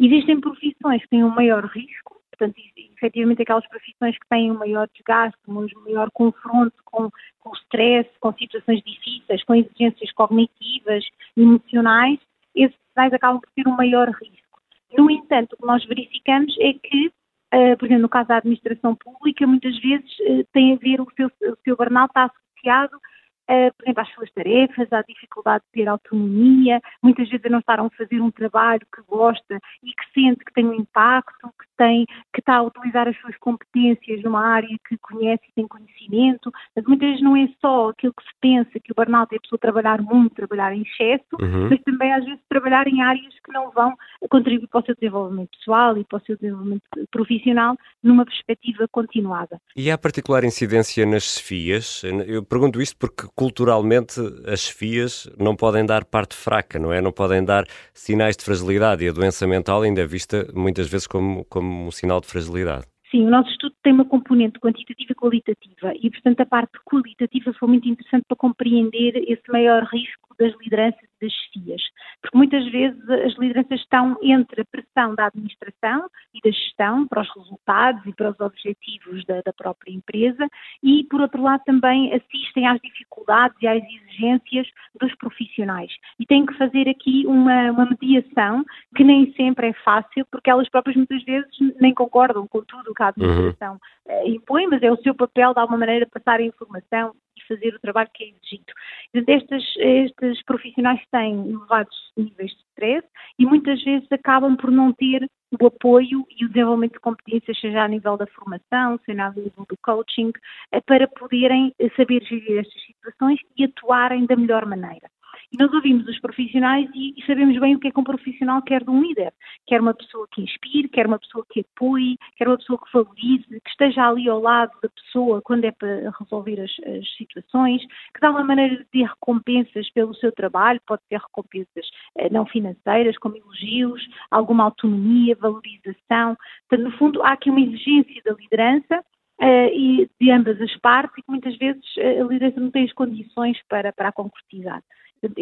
Existem 0.00 0.40
profissões 0.40 1.02
que 1.02 1.08
têm 1.10 1.22
um 1.22 1.34
maior 1.34 1.66
risco, 1.66 2.17
portanto, 2.38 2.56
efetivamente 2.96 3.42
aquelas 3.42 3.66
profissões 3.68 4.16
que 4.16 4.28
têm 4.28 4.50
um 4.50 4.58
maior 4.58 4.88
desgaste, 4.94 5.38
um 5.48 5.66
maior 5.84 6.10
confronto 6.12 6.76
com, 6.84 7.10
com 7.40 7.50
o 7.50 7.56
stress, 7.56 8.08
com 8.20 8.32
situações 8.32 8.82
difíceis, 8.84 9.42
com 9.44 9.54
exigências 9.54 10.12
cognitivas, 10.12 11.04
emocionais, 11.36 12.18
esses 12.54 12.76
sinais 12.92 13.12
acabam 13.12 13.40
por 13.40 13.50
ter 13.54 13.68
um 13.68 13.76
maior 13.76 14.08
risco. 14.08 14.60
No 14.96 15.10
entanto, 15.10 15.52
o 15.52 15.56
que 15.56 15.66
nós 15.66 15.84
verificamos 15.84 16.56
é 16.60 16.72
que, 16.72 17.08
uh, 17.08 17.76
por 17.76 17.86
exemplo, 17.86 18.02
no 18.02 18.08
caso 18.08 18.28
da 18.28 18.38
administração 18.38 18.94
pública, 18.94 19.46
muitas 19.46 19.78
vezes 19.80 20.10
uh, 20.20 20.46
tem 20.52 20.72
a 20.72 20.76
ver, 20.76 21.00
o 21.00 21.08
seu, 21.16 21.26
o 21.26 21.58
seu 21.64 21.76
burnout 21.76 22.10
está 22.10 22.24
associado 22.24 22.98
uh, 23.48 23.74
por 23.76 23.84
exemplo, 23.84 24.02
às 24.02 24.14
suas 24.14 24.30
tarefas, 24.32 24.92
à 24.92 25.02
dificuldade 25.02 25.64
de 25.64 25.82
ter 25.82 25.88
autonomia, 25.88 26.80
muitas 27.02 27.28
vezes 27.28 27.46
a 27.46 27.48
não 27.48 27.58
estar 27.60 27.80
a 27.80 27.90
fazer 27.90 28.20
um 28.20 28.30
trabalho 28.30 28.86
que 28.94 29.02
gosta 29.08 29.58
e 29.82 29.92
que 29.92 30.12
sente 30.14 30.44
que 30.44 30.52
tem 30.52 30.66
um 30.66 30.74
impacto, 30.74 31.48
que 31.48 31.66
tem, 31.76 32.04
que 32.32 32.40
está 32.40 32.56
a 32.56 32.62
utilizar 32.62 33.08
as 33.08 33.16
suas 33.20 33.36
competências 33.38 34.22
numa 34.22 34.44
área 34.44 34.76
que 34.88 34.96
conhece 34.98 35.42
e 35.48 35.54
tem 35.54 35.66
conhecimento, 35.66 36.52
mas 36.74 36.84
muitas 36.84 37.08
vezes 37.08 37.22
não 37.22 37.36
é 37.36 37.48
só 37.60 37.90
aquilo 37.90 38.12
que 38.12 38.24
se 38.24 38.34
pensa, 38.40 38.80
que 38.80 38.92
o 38.92 38.94
burnout 38.94 39.32
é 39.32 39.38
a 39.38 39.40
pessoa 39.40 39.58
trabalhar 39.58 40.02
muito, 40.02 40.34
trabalhar 40.34 40.72
em 40.72 40.82
excesso, 40.82 41.36
uhum. 41.40 41.68
mas 41.70 41.80
também 41.82 42.12
às 42.12 42.24
vezes 42.24 42.40
trabalhar 42.48 42.86
em 42.86 43.00
áreas 43.02 43.34
que 43.44 43.52
não 43.52 43.70
vão 43.70 43.94
contribuir 44.28 44.68
para 44.68 44.80
o 44.80 44.84
seu 44.84 44.94
desenvolvimento 44.94 45.50
pessoal 45.56 45.96
e 45.96 46.04
para 46.04 46.18
o 46.18 46.20
seu 46.22 46.36
desenvolvimento 46.36 46.82
profissional 47.10 47.76
numa 48.02 48.24
perspectiva 48.24 48.86
continuada. 48.90 49.60
E 49.76 49.90
há 49.90 49.98
particular 49.98 50.44
incidência 50.44 51.06
nas 51.06 51.38
FIAs? 51.38 52.02
Eu 52.26 52.44
pergunto 52.44 52.80
isto 52.80 52.96
porque 52.98 53.28
culturalmente 53.38 54.20
as 54.52 54.68
FIAs 54.68 55.30
não 55.38 55.54
podem 55.54 55.86
dar 55.86 56.04
parte 56.04 56.34
fraca, 56.34 56.76
não 56.76 56.92
é? 56.92 57.00
Não 57.00 57.12
podem 57.12 57.44
dar 57.44 57.64
sinais 57.94 58.36
de 58.36 58.44
fragilidade 58.44 59.04
e 59.04 59.08
a 59.08 59.12
doença 59.12 59.46
mental 59.46 59.82
ainda 59.82 60.00
é 60.00 60.06
vista 60.06 60.48
muitas 60.52 60.90
vezes 60.90 61.06
como, 61.06 61.44
como 61.44 61.86
um 61.86 61.90
sinal 61.92 62.20
de 62.20 62.26
fragilidade. 62.26 62.84
Sim, 63.12 63.26
o 63.26 63.30
nosso 63.30 63.48
estudo 63.50 63.76
tem 63.84 63.92
uma 63.92 64.04
componente 64.04 64.58
quantitativa 64.58 65.12
e 65.12 65.14
qualitativa 65.14 65.92
e, 66.02 66.10
portanto, 66.10 66.40
a 66.40 66.46
parte 66.46 66.72
qualitativa 66.84 67.54
foi 67.54 67.68
muito 67.68 67.88
interessante 67.88 68.24
para 68.26 68.36
compreender 68.36 69.16
esse 69.28 69.50
maior 69.50 69.84
risco 69.84 70.34
das 70.36 70.52
lideranças 70.60 71.08
das 71.20 71.32
chefias. 71.32 71.82
Porque 72.20 72.36
muitas 72.36 72.64
vezes 72.70 73.08
as 73.10 73.34
lideranças 73.38 73.80
estão 73.80 74.16
entre 74.22 74.62
a 74.62 74.64
pressão 74.64 75.14
da 75.14 75.26
administração 75.26 76.08
e 76.34 76.40
da 76.42 76.50
gestão 76.50 77.06
para 77.06 77.22
os 77.22 77.34
resultados 77.34 78.04
e 78.06 78.12
para 78.12 78.30
os 78.30 78.40
objetivos 78.40 79.24
da, 79.24 79.40
da 79.42 79.52
própria 79.52 79.92
empresa 79.92 80.46
e, 80.82 81.04
por 81.04 81.20
outro 81.20 81.42
lado, 81.42 81.62
também 81.64 82.12
assistem 82.12 82.66
às 82.66 82.80
dificuldades 82.80 83.56
e 83.60 83.66
às 83.66 83.82
exigências 83.82 84.68
dos 85.00 85.14
profissionais. 85.16 85.92
E 86.18 86.26
têm 86.26 86.46
que 86.46 86.54
fazer 86.54 86.88
aqui 86.88 87.24
uma, 87.26 87.70
uma 87.70 87.86
mediação 87.86 88.64
que 88.96 89.04
nem 89.04 89.32
sempre 89.34 89.68
é 89.68 89.72
fácil, 89.84 90.26
porque 90.30 90.50
elas 90.50 90.68
próprias 90.68 90.96
muitas 90.96 91.22
vezes 91.24 91.48
nem 91.80 91.94
concordam 91.94 92.46
com 92.46 92.62
tudo 92.62 92.94
que 92.94 93.02
a 93.02 93.08
administração 93.08 93.78
uhum. 94.06 94.26
impõe, 94.26 94.66
mas 94.66 94.82
é 94.82 94.90
o 94.90 94.96
seu 94.98 95.14
papel 95.14 95.52
de 95.52 95.60
alguma 95.60 95.78
maneira 95.78 96.06
passar 96.06 96.40
a 96.40 96.42
informação 96.42 97.14
e 97.38 97.46
fazer 97.46 97.74
o 97.74 97.80
trabalho 97.80 98.10
que 98.12 98.24
é 98.24 98.28
exigido. 98.28 98.72
Estes, 99.14 99.76
estes 99.76 100.42
profissionais 100.44 101.00
têm 101.10 101.50
elevados 101.50 101.96
níveis 102.16 102.50
de 102.50 102.58
stress 102.70 103.06
e 103.38 103.46
muitas 103.46 103.82
vezes 103.82 104.10
acabam 104.12 104.56
por 104.56 104.70
não 104.70 104.92
ter 104.92 105.28
o 105.60 105.66
apoio 105.66 106.26
e 106.30 106.44
o 106.44 106.48
desenvolvimento 106.48 106.94
de 106.94 107.00
competências, 107.00 107.58
seja 107.58 107.82
a 107.82 107.88
nível 107.88 108.16
da 108.16 108.26
formação, 108.26 109.00
seja 109.06 109.26
a 109.26 109.30
nível 109.30 109.66
do 109.68 109.76
coaching, 109.82 110.32
eh, 110.72 110.80
para 110.82 111.08
poderem 111.08 111.74
saber 111.96 112.22
gerir 112.24 112.58
estas 112.58 112.82
situações 112.84 113.40
e 113.56 113.64
atuarem 113.64 114.26
da 114.26 114.36
melhor 114.36 114.66
maneira. 114.66 115.08
E 115.50 115.56
nós 115.56 115.72
ouvimos 115.72 116.06
os 116.06 116.20
profissionais 116.20 116.90
e, 116.94 117.14
e, 117.16 117.26
sabemos 117.26 117.58
bem 117.58 117.74
o 117.74 117.80
que 117.80 117.88
é 117.88 117.90
que 117.90 117.98
um 117.98 118.04
profissional 118.04 118.60
quer 118.60 118.84
de 118.84 118.90
um 118.90 119.00
líder. 119.00 119.32
Quer 119.66 119.80
uma 119.80 119.94
pessoa 119.94 120.28
que 120.30 120.42
inspire, 120.42 120.88
quer 120.88 121.06
uma 121.06 121.18
pessoa 121.18 121.44
que 121.50 121.60
apoie, 121.60 122.18
quer 122.36 122.46
uma 122.48 122.58
pessoa 122.58 122.78
que 122.78 122.92
valorize, 122.92 123.46
que 123.48 123.70
esteja 123.70 124.06
ali 124.06 124.28
ao 124.28 124.40
lado 124.40 124.72
da 124.82 124.90
pessoa 124.90 125.40
quando 125.42 125.64
é 125.64 125.72
para 125.72 126.12
resolver 126.20 126.60
as, 126.60 126.70
as 126.86 127.16
situações, 127.16 127.80
que 128.14 128.20
dá 128.20 128.30
uma 128.30 128.44
maneira 128.44 128.76
de 128.76 128.84
ter 128.84 129.04
recompensas 129.04 129.90
pelo 129.92 130.14
seu 130.16 130.30
trabalho, 130.32 130.82
pode 130.86 131.00
ter 131.08 131.18
recompensas 131.18 131.88
eh, 132.18 132.28
não 132.30 132.44
financeiras, 132.44 133.16
como 133.16 133.36
elogios, 133.36 134.06
alguma 134.30 134.64
autonomia, 134.64 135.34
valorização. 135.34 136.36
Portanto, 136.68 136.90
no 136.90 136.98
fundo, 136.98 137.22
há 137.22 137.32
aqui 137.32 137.48
uma 137.48 137.60
exigência 137.60 138.20
da 138.24 138.34
liderança 138.34 139.02
Uh, 139.40 139.70
e 139.72 140.10
de 140.20 140.32
ambas 140.32 140.60
as 140.60 140.76
partes 140.78 141.16
e 141.16 141.22
que 141.22 141.30
muitas 141.30 141.56
vezes 141.58 141.84
uh, 141.96 142.24
a 142.24 142.28
liderança 142.28 142.58
não 142.58 142.72
tem 142.72 142.84
as 142.84 142.92
condições 142.92 143.56
para, 143.68 143.92
para 143.92 144.08
a 144.08 144.12
concretizar. 144.12 144.82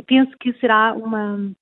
Penso 0.06 0.36
que 0.38 0.52
será 0.54 0.94
uma, 0.94 1.52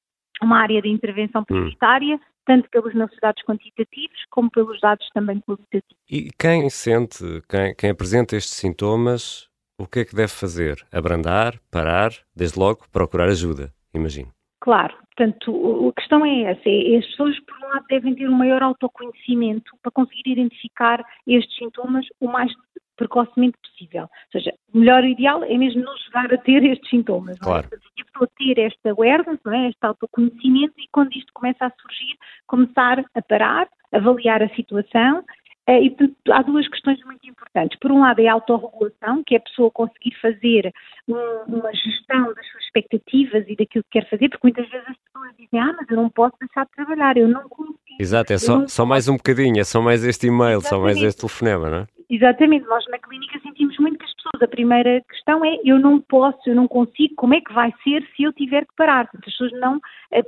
uma 0.42 0.58
área 0.58 0.80
de 0.80 0.88
intervenção 0.88 1.42
hum. 1.42 1.44
prioritária, 1.44 2.16
hum. 2.16 2.20
tanto 2.44 2.68
pelos 2.70 2.94
nossos 2.94 3.18
dados 3.20 3.42
quantitativos 3.44 4.24
como 4.30 4.50
pelos 4.50 4.80
dados 4.80 5.08
também 5.14 5.40
qualitativos. 5.40 5.96
E 6.10 6.30
quem 6.38 6.68
sente, 6.70 7.24
quem, 7.48 7.74
quem 7.74 7.90
apresenta 7.90 8.36
estes 8.36 8.54
sintomas, 8.54 9.48
o 9.78 9.86
que 9.86 10.00
é 10.00 10.04
que 10.04 10.14
deve 10.14 10.32
fazer? 10.32 10.86
Abrandar, 10.92 11.60
parar, 11.70 12.10
desde 12.34 12.58
logo 12.58 12.86
procurar 12.92 13.28
ajuda, 13.28 13.72
imagino. 13.92 14.32
Claro, 14.60 14.96
portanto, 15.14 15.90
a 15.90 16.00
questão 16.00 16.24
é 16.24 16.42
essa, 16.44 16.62
é, 16.66 16.96
as 16.96 17.06
pessoas, 17.08 17.38
por 17.40 17.54
um 17.58 17.68
lado, 17.68 17.84
devem 17.88 18.14
ter 18.14 18.26
um 18.28 18.32
maior 18.32 18.62
autoconhecimento 18.62 19.76
para 19.82 19.92
conseguir 19.92 20.30
identificar 20.30 21.04
estes 21.26 21.54
sintomas 21.58 22.06
o 22.18 22.28
mais 22.28 22.50
precocemente 22.96 23.58
possível. 23.62 24.02
Ou 24.02 24.32
seja, 24.32 24.52
o 24.72 24.78
melhor 24.78 25.04
ideal 25.04 25.42
é 25.44 25.56
mesmo 25.56 25.82
não 25.82 25.96
chegar 25.98 26.32
a 26.32 26.38
ter 26.38 26.64
estes 26.64 26.88
sintomas. 26.90 27.38
Claro. 27.38 27.68
Não 27.70 27.78
é? 27.78 27.80
a 28.00 28.04
pessoa 28.04 28.30
ter 28.38 28.60
esta 28.60 28.90
awareness, 28.90 29.40
não 29.44 29.52
é? 29.52 29.68
este 29.68 29.84
autoconhecimento 29.84 30.74
e 30.78 30.88
quando 30.92 31.12
isto 31.12 31.32
começa 31.32 31.66
a 31.66 31.72
surgir, 31.80 32.16
começar 32.46 33.04
a 33.14 33.22
parar, 33.22 33.68
avaliar 33.92 34.42
a 34.42 34.48
situação 34.50 35.24
eh, 35.66 35.84
e 35.84 35.90
portanto, 35.90 36.16
há 36.30 36.42
duas 36.42 36.68
questões 36.68 37.02
muito 37.04 37.26
importantes. 37.26 37.78
Por 37.78 37.90
um 37.90 38.00
lado 38.00 38.20
é 38.20 38.28
a 38.28 38.34
autorregulação, 38.34 39.22
que 39.24 39.34
é 39.34 39.38
a 39.38 39.40
pessoa 39.40 39.70
conseguir 39.70 40.14
fazer 40.20 40.70
um, 41.08 41.14
uma 41.48 41.72
gestão 41.72 42.34
das 42.34 42.46
suas 42.50 42.64
expectativas 42.64 43.44
e 43.48 43.56
daquilo 43.56 43.84
que 43.84 44.00
quer 44.00 44.08
fazer, 44.10 44.28
porque 44.28 44.46
muitas 44.46 44.68
vezes 44.68 44.86
as 44.88 44.96
pessoas 44.96 45.30
dizem, 45.38 45.60
ah, 45.60 45.74
mas 45.78 45.88
eu 45.88 45.96
não 45.96 46.10
posso 46.10 46.34
deixar 46.38 46.66
de 46.66 46.72
trabalhar, 46.72 47.16
eu 47.16 47.28
não 47.28 47.48
consigo. 47.48 47.78
Exato, 47.98 48.32
é 48.32 48.38
só, 48.38 48.66
só 48.66 48.84
mais 48.84 49.08
um 49.08 49.16
bocadinho, 49.16 49.58
é 49.60 49.64
só 49.64 49.80
mais 49.80 50.04
este 50.04 50.26
e-mail, 50.26 50.58
Exatamente. 50.58 50.68
só 50.68 50.80
mais 50.80 51.02
este 51.02 51.20
telefonema, 51.20 51.70
não 51.70 51.78
é? 51.78 51.86
Exatamente, 52.14 52.64
nós 52.66 52.84
na 52.88 52.98
clínica 52.98 53.40
sentimos 53.40 53.76
muito 53.78 53.98
que 53.98 54.04
as 54.04 54.14
pessoas, 54.14 54.42
a 54.42 54.46
primeira 54.46 55.02
questão 55.10 55.44
é 55.44 55.58
eu 55.64 55.80
não 55.80 56.00
posso, 56.00 56.38
eu 56.46 56.54
não 56.54 56.68
consigo, 56.68 57.14
como 57.16 57.34
é 57.34 57.40
que 57.40 57.52
vai 57.52 57.74
ser 57.82 58.06
se 58.14 58.22
eu 58.22 58.32
tiver 58.32 58.64
que 58.64 58.74
parar? 58.76 59.08
As 59.12 59.20
pessoas 59.20 59.50
não 59.54 59.80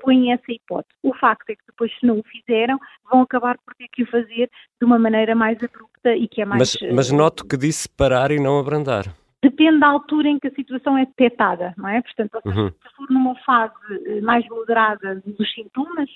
põem 0.03 0.33
essa 0.33 0.51
hipótese. 0.51 0.93
O 1.05 1.15
facto 1.15 1.49
é 1.51 1.55
que 1.55 1.63
depois, 1.65 1.93
se 2.01 2.05
não 2.05 2.19
o 2.19 2.25
fizeram, 2.25 2.77
vão 3.09 3.23
acabar 3.23 3.57
por 3.65 3.73
ter 3.77 3.87
que 3.93 4.03
o 4.03 4.11
fazer 4.11 4.51
de 4.81 4.85
uma 4.85 4.99
maneira 4.99 5.37
mais 5.37 5.63
abrupta 5.63 6.17
e 6.17 6.27
que 6.27 6.43
é 6.43 6.45
mais... 6.45 6.77
Mas, 6.81 6.93
mas 6.93 7.13
noto 7.13 7.47
que 7.47 7.57
disse 7.57 7.89
parar 7.89 8.33
e 8.33 8.41
não 8.41 8.59
abrandar 8.59 9.05
depende 9.49 9.81
da 9.81 9.89
altura 9.89 10.29
em 10.29 10.39
que 10.39 10.49
a 10.49 10.55
situação 10.55 10.97
é 10.99 11.07
detectada, 11.07 11.75
não 11.77 11.89
é? 11.89 12.03
Portanto, 12.03 12.41
uhum. 12.45 12.71
se 12.71 12.97
for 12.97 13.11
numa 13.11 13.35
fase 13.37 13.75
eh, 14.07 14.21
mais 14.21 14.47
moderada 14.49 15.23
dos 15.25 15.53
sintomas, 15.53 16.09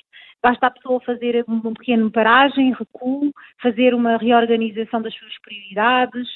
basta 0.42 0.66
a 0.66 0.70
pessoa 0.70 1.00
fazer 1.00 1.44
um 1.48 1.60
pequeno 1.74 2.10
paragem, 2.10 2.72
recuo, 2.72 3.32
fazer 3.62 3.94
uma 3.94 4.16
reorganização 4.16 5.02
das 5.02 5.14
suas 5.14 5.38
prioridades, 5.42 6.28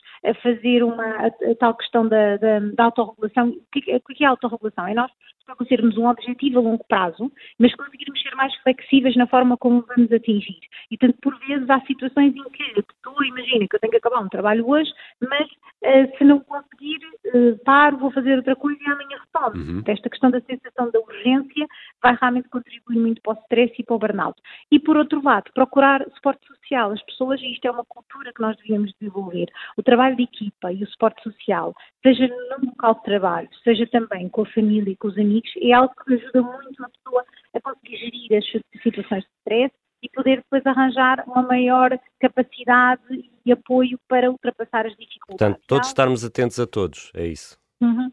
fazer 0.42 0.82
uma 0.82 1.26
a, 1.26 1.30
tal 1.58 1.74
questão 1.74 2.06
da, 2.06 2.36
da, 2.36 2.60
da 2.60 2.84
autorregulação. 2.84 3.48
O 3.48 3.62
que, 3.72 3.90
é, 3.90 3.96
o 3.96 4.00
que 4.00 4.24
é 4.24 4.26
a 4.26 4.30
autorregulação? 4.30 4.86
É 4.86 4.94
nós 4.94 5.10
estabelecermos 5.44 5.96
um 5.98 6.08
objetivo 6.08 6.58
a 6.58 6.62
longo 6.62 6.84
prazo, 6.88 7.30
mas 7.58 7.74
conseguirmos 7.74 8.20
ser 8.22 8.34
mais 8.34 8.54
flexíveis 8.62 9.14
na 9.16 9.26
forma 9.26 9.56
como 9.56 9.84
vamos 9.94 10.10
atingir. 10.10 10.58
E, 10.90 10.96
portanto, 10.96 11.18
por 11.22 11.38
vezes 11.40 11.68
há 11.68 11.80
situações 11.82 12.34
em 12.34 12.50
que 12.50 12.62
a 12.62 12.82
pessoa 12.82 13.26
imagina 13.26 13.66
que 13.68 13.76
eu 13.76 13.80
tenho 13.80 13.90
que 13.90 13.98
acabar 13.98 14.20
um 14.20 14.28
trabalho 14.28 14.68
hoje, 14.68 14.90
mas 15.20 15.46
uh, 15.46 16.16
se 16.16 16.24
não 16.24 16.40
conseguir 16.40 16.83
conseguir, 16.84 17.00
uh, 17.34 17.58
paro, 17.64 17.98
vou 17.98 18.10
fazer 18.10 18.36
outra 18.36 18.54
coisa 18.54 18.78
e 18.80 18.86
amanhã 18.86 19.18
retomo. 19.20 19.56
Uhum. 19.56 19.82
Esta 19.86 20.10
questão 20.10 20.30
da 20.30 20.40
sensação 20.42 20.90
da 20.90 21.00
urgência 21.00 21.66
vai 22.02 22.16
realmente 22.20 22.48
contribuir 22.48 22.98
muito 22.98 23.22
para 23.22 23.32
o 23.32 23.40
stress 23.42 23.74
e 23.78 23.82
para 23.82 23.96
o 23.96 23.98
burnout. 23.98 24.40
E 24.70 24.78
por 24.78 24.96
outro 24.96 25.22
lado, 25.22 25.50
procurar 25.54 26.04
suporte 26.14 26.46
social. 26.46 26.92
As 26.92 27.02
pessoas, 27.02 27.40
e 27.40 27.52
isto 27.52 27.66
é 27.66 27.70
uma 27.70 27.84
cultura 27.84 28.32
que 28.32 28.40
nós 28.40 28.56
devíamos 28.56 28.92
desenvolver, 28.98 29.46
o 29.76 29.82
trabalho 29.82 30.16
de 30.16 30.24
equipa 30.24 30.72
e 30.72 30.82
o 30.82 30.86
suporte 30.88 31.22
social, 31.22 31.74
seja 32.02 32.28
no 32.28 32.66
local 32.66 32.94
de 32.94 33.02
trabalho, 33.04 33.48
seja 33.62 33.86
também 33.86 34.28
com 34.28 34.42
a 34.42 34.46
família 34.46 34.90
e 34.92 34.96
com 34.96 35.08
os 35.08 35.18
amigos, 35.18 35.50
é 35.60 35.72
algo 35.72 35.94
que 36.04 36.14
ajuda 36.14 36.42
muito 36.42 36.84
a 36.84 36.88
pessoa 36.88 37.24
a 37.54 37.60
conseguir 37.60 37.96
gerir 37.96 38.38
as 38.38 38.82
situações 38.82 39.22
de 39.22 39.30
stress 39.40 39.83
e 40.04 40.08
poder 40.10 40.36
depois 40.36 40.64
arranjar 40.66 41.24
uma 41.26 41.42
maior 41.42 41.98
capacidade 42.20 43.02
e 43.44 43.50
apoio 43.50 43.98
para 44.06 44.30
ultrapassar 44.30 44.84
as 44.86 44.92
dificuldades. 44.92 45.38
Portanto, 45.38 45.60
todos 45.66 45.88
estarmos 45.88 46.24
atentos 46.24 46.60
a 46.60 46.66
todos, 46.66 47.10
é 47.14 47.26
isso. 47.26 47.58
Uhum. 47.80 48.10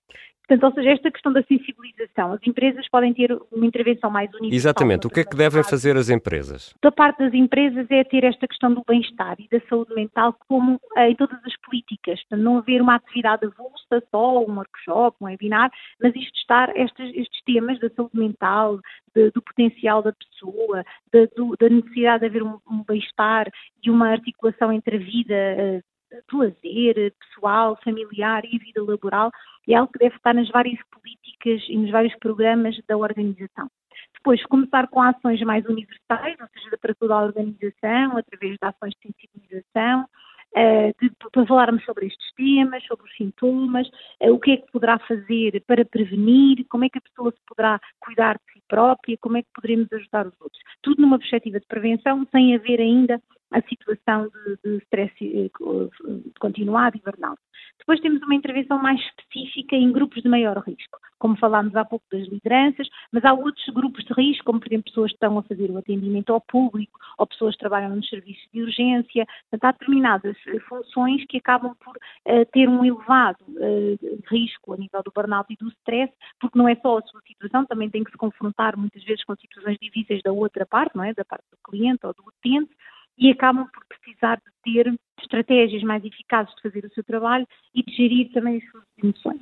Portanto, 0.47 0.63
ou 0.63 0.73
seja, 0.73 0.91
esta 0.91 1.11
questão 1.11 1.31
da 1.31 1.43
sensibilização, 1.43 2.33
as 2.33 2.45
empresas 2.45 2.87
podem 2.89 3.13
ter 3.13 3.31
uma 3.51 3.65
intervenção 3.65 4.09
mais 4.09 4.29
universal. 4.31 4.55
Exatamente. 4.55 5.07
O 5.07 5.09
que 5.09 5.21
é 5.21 5.23
que 5.23 5.35
devem 5.35 5.63
fazer 5.63 5.95
as 5.95 6.09
empresas? 6.09 6.73
Da 6.81 6.91
parte 6.91 7.19
das 7.19 7.33
empresas 7.33 7.89
é 7.89 8.03
ter 8.03 8.23
esta 8.23 8.47
questão 8.47 8.73
do 8.73 8.83
bem-estar 8.85 9.35
e 9.39 9.47
da 9.47 9.65
saúde 9.67 9.93
mental 9.93 10.35
como 10.47 10.79
eh, 10.97 11.11
em 11.11 11.15
todas 11.15 11.39
as 11.45 11.55
políticas. 11.61 12.19
Portanto, 12.21 12.43
não 12.43 12.57
haver 12.57 12.81
uma 12.81 12.95
atividade 12.95 13.45
avulsa, 13.45 14.03
só 14.11 14.43
um 14.43 14.55
workshop, 14.57 15.17
um 15.21 15.25
webinar, 15.25 15.71
mas 16.01 16.15
isto 16.15 16.37
estar, 16.37 16.75
estes, 16.75 17.15
estes 17.15 17.41
temas 17.45 17.79
da 17.79 17.89
saúde 17.89 18.17
mental, 18.17 18.79
de, 19.15 19.31
do 19.31 19.41
potencial 19.41 20.01
da 20.01 20.11
pessoa, 20.11 20.83
de, 21.13 21.27
do, 21.27 21.55
da 21.57 21.69
necessidade 21.69 22.21
de 22.21 22.25
haver 22.25 22.43
um, 22.43 22.57
um 22.69 22.83
bem-estar 22.83 23.49
e 23.83 23.89
uma 23.89 24.09
articulação 24.09 24.71
entre 24.73 24.97
a 24.97 24.99
vida 24.99 25.33
eh, 25.33 25.81
do 26.29 26.39
lazer 26.39 27.13
pessoal, 27.19 27.77
familiar 27.83 28.43
e 28.45 28.57
vida 28.57 28.83
laboral, 28.83 29.31
é 29.67 29.75
algo 29.75 29.91
que 29.91 29.99
deve 29.99 30.15
estar 30.15 30.33
nas 30.33 30.49
várias 30.49 30.79
políticas 30.89 31.63
e 31.69 31.77
nos 31.77 31.91
vários 31.91 32.15
programas 32.19 32.79
da 32.87 32.97
organização. 32.97 33.69
Depois, 34.13 34.43
começar 34.45 34.87
com 34.87 35.01
ações 35.01 35.41
mais 35.41 35.65
universais, 35.65 36.37
ou 36.39 36.47
seja, 36.53 36.77
para 36.79 36.93
toda 36.95 37.15
a 37.15 37.23
organização, 37.23 38.17
através 38.17 38.53
de 38.53 38.67
ações 38.67 38.93
de 38.93 39.11
sensibilização, 39.11 40.07
de, 41.01 41.11
para 41.31 41.45
falarmos 41.45 41.83
sobre 41.85 42.07
estes 42.07 42.33
temas, 42.35 42.83
sobre 42.85 43.05
os 43.05 43.15
sintomas, 43.15 43.87
uh, 44.21 44.31
o 44.31 44.39
que 44.39 44.51
é 44.51 44.57
que 44.57 44.71
poderá 44.71 44.99
fazer 44.99 45.63
para 45.65 45.85
prevenir, 45.85 46.65
como 46.69 46.85
é 46.85 46.89
que 46.89 46.97
a 46.97 47.01
pessoa 47.01 47.31
se 47.31 47.39
poderá 47.47 47.79
cuidar 47.99 48.35
de 48.35 48.53
si 48.53 48.63
própria, 48.67 49.17
como 49.21 49.37
é 49.37 49.43
que 49.43 49.49
poderemos 49.53 49.91
ajudar 49.91 50.27
os 50.27 50.41
outros. 50.41 50.61
Tudo 50.81 51.01
numa 51.01 51.19
perspectiva 51.19 51.59
de 51.59 51.67
prevenção, 51.67 52.27
sem 52.31 52.55
haver 52.55 52.79
ainda 52.81 53.21
a 53.51 53.61
situação 53.61 54.29
de, 54.63 54.77
stress 54.85 55.13
eh, 55.21 55.49
continuado 56.39 56.97
e 56.97 57.01
burnout. 57.01 57.39
Depois 57.79 57.99
temos 57.99 58.21
uma 58.21 58.35
intervenção 58.35 58.81
mais 58.81 58.99
específica 59.01 59.75
em 59.75 59.91
grupos 59.91 60.21
de 60.21 60.29
maior 60.29 60.57
risco, 60.59 60.99
como 61.17 61.35
falámos 61.35 61.75
há 61.75 61.83
pouco 61.83 62.05
das 62.11 62.27
lideranças, 62.27 62.87
mas 63.11 63.25
há 63.25 63.33
outros 63.33 63.65
grupos 63.73 64.03
de 64.05 64.13
risco, 64.13 64.45
como 64.45 64.59
por 64.59 64.67
exemplo 64.67 64.85
pessoas 64.85 65.11
que 65.11 65.15
estão 65.15 65.37
a 65.37 65.43
fazer 65.43 65.69
o 65.71 65.77
atendimento 65.77 66.31
ao 66.31 66.41
público, 66.41 66.99
ou 67.17 67.25
pessoas 67.25 67.55
que 67.55 67.59
trabalham 67.59 67.95
nos 67.95 68.07
serviços 68.07 68.47
de 68.53 68.61
urgência. 68.61 69.25
Portanto, 69.49 69.63
há 69.65 69.71
determinadas 69.71 70.37
eh, 70.47 70.59
funções 70.59 71.25
que 71.25 71.37
acabam 71.37 71.75
por 71.83 71.95
uh, 71.97 72.45
ter 72.51 72.69
um 72.69 72.85
elevado 72.85 73.43
uh, 73.47 74.23
risco 74.29 74.73
a 74.73 74.77
nível 74.77 75.01
do 75.03 75.11
burnout 75.13 75.51
e 75.51 75.57
do 75.57 75.69
stress, 75.69 76.13
porque 76.39 76.57
não 76.57 76.69
é 76.69 76.75
só 76.75 76.99
a 76.99 77.01
sua 77.01 77.21
situação, 77.21 77.65
também 77.65 77.89
tem 77.89 78.03
que 78.03 78.11
se 78.11 78.17
confrontar 78.17 78.77
muitas 78.77 79.03
vezes 79.03 79.23
com 79.23 79.35
situações 79.35 79.77
difíceis 79.81 80.21
da 80.21 80.31
outra 80.31 80.65
parte, 80.65 80.95
não 80.95 81.03
é? 81.03 81.13
Da 81.13 81.25
parte 81.25 81.45
do 81.51 81.57
cliente 81.63 82.05
ou 82.05 82.13
do 82.13 82.23
utente 82.27 82.71
e 83.17 83.29
acabam 83.29 83.67
por 83.67 83.85
precisar 83.85 84.37
de 84.37 84.51
ter 84.63 84.93
estratégias 85.21 85.83
mais 85.83 86.03
eficazes 86.03 86.53
de 86.55 86.61
fazer 86.61 86.85
o 86.85 86.93
seu 86.93 87.03
trabalho 87.03 87.47
e 87.73 87.83
de 87.83 87.95
gerir 87.95 88.31
também 88.31 88.57
as 88.57 88.71
suas 88.71 88.83
emoções. 89.01 89.41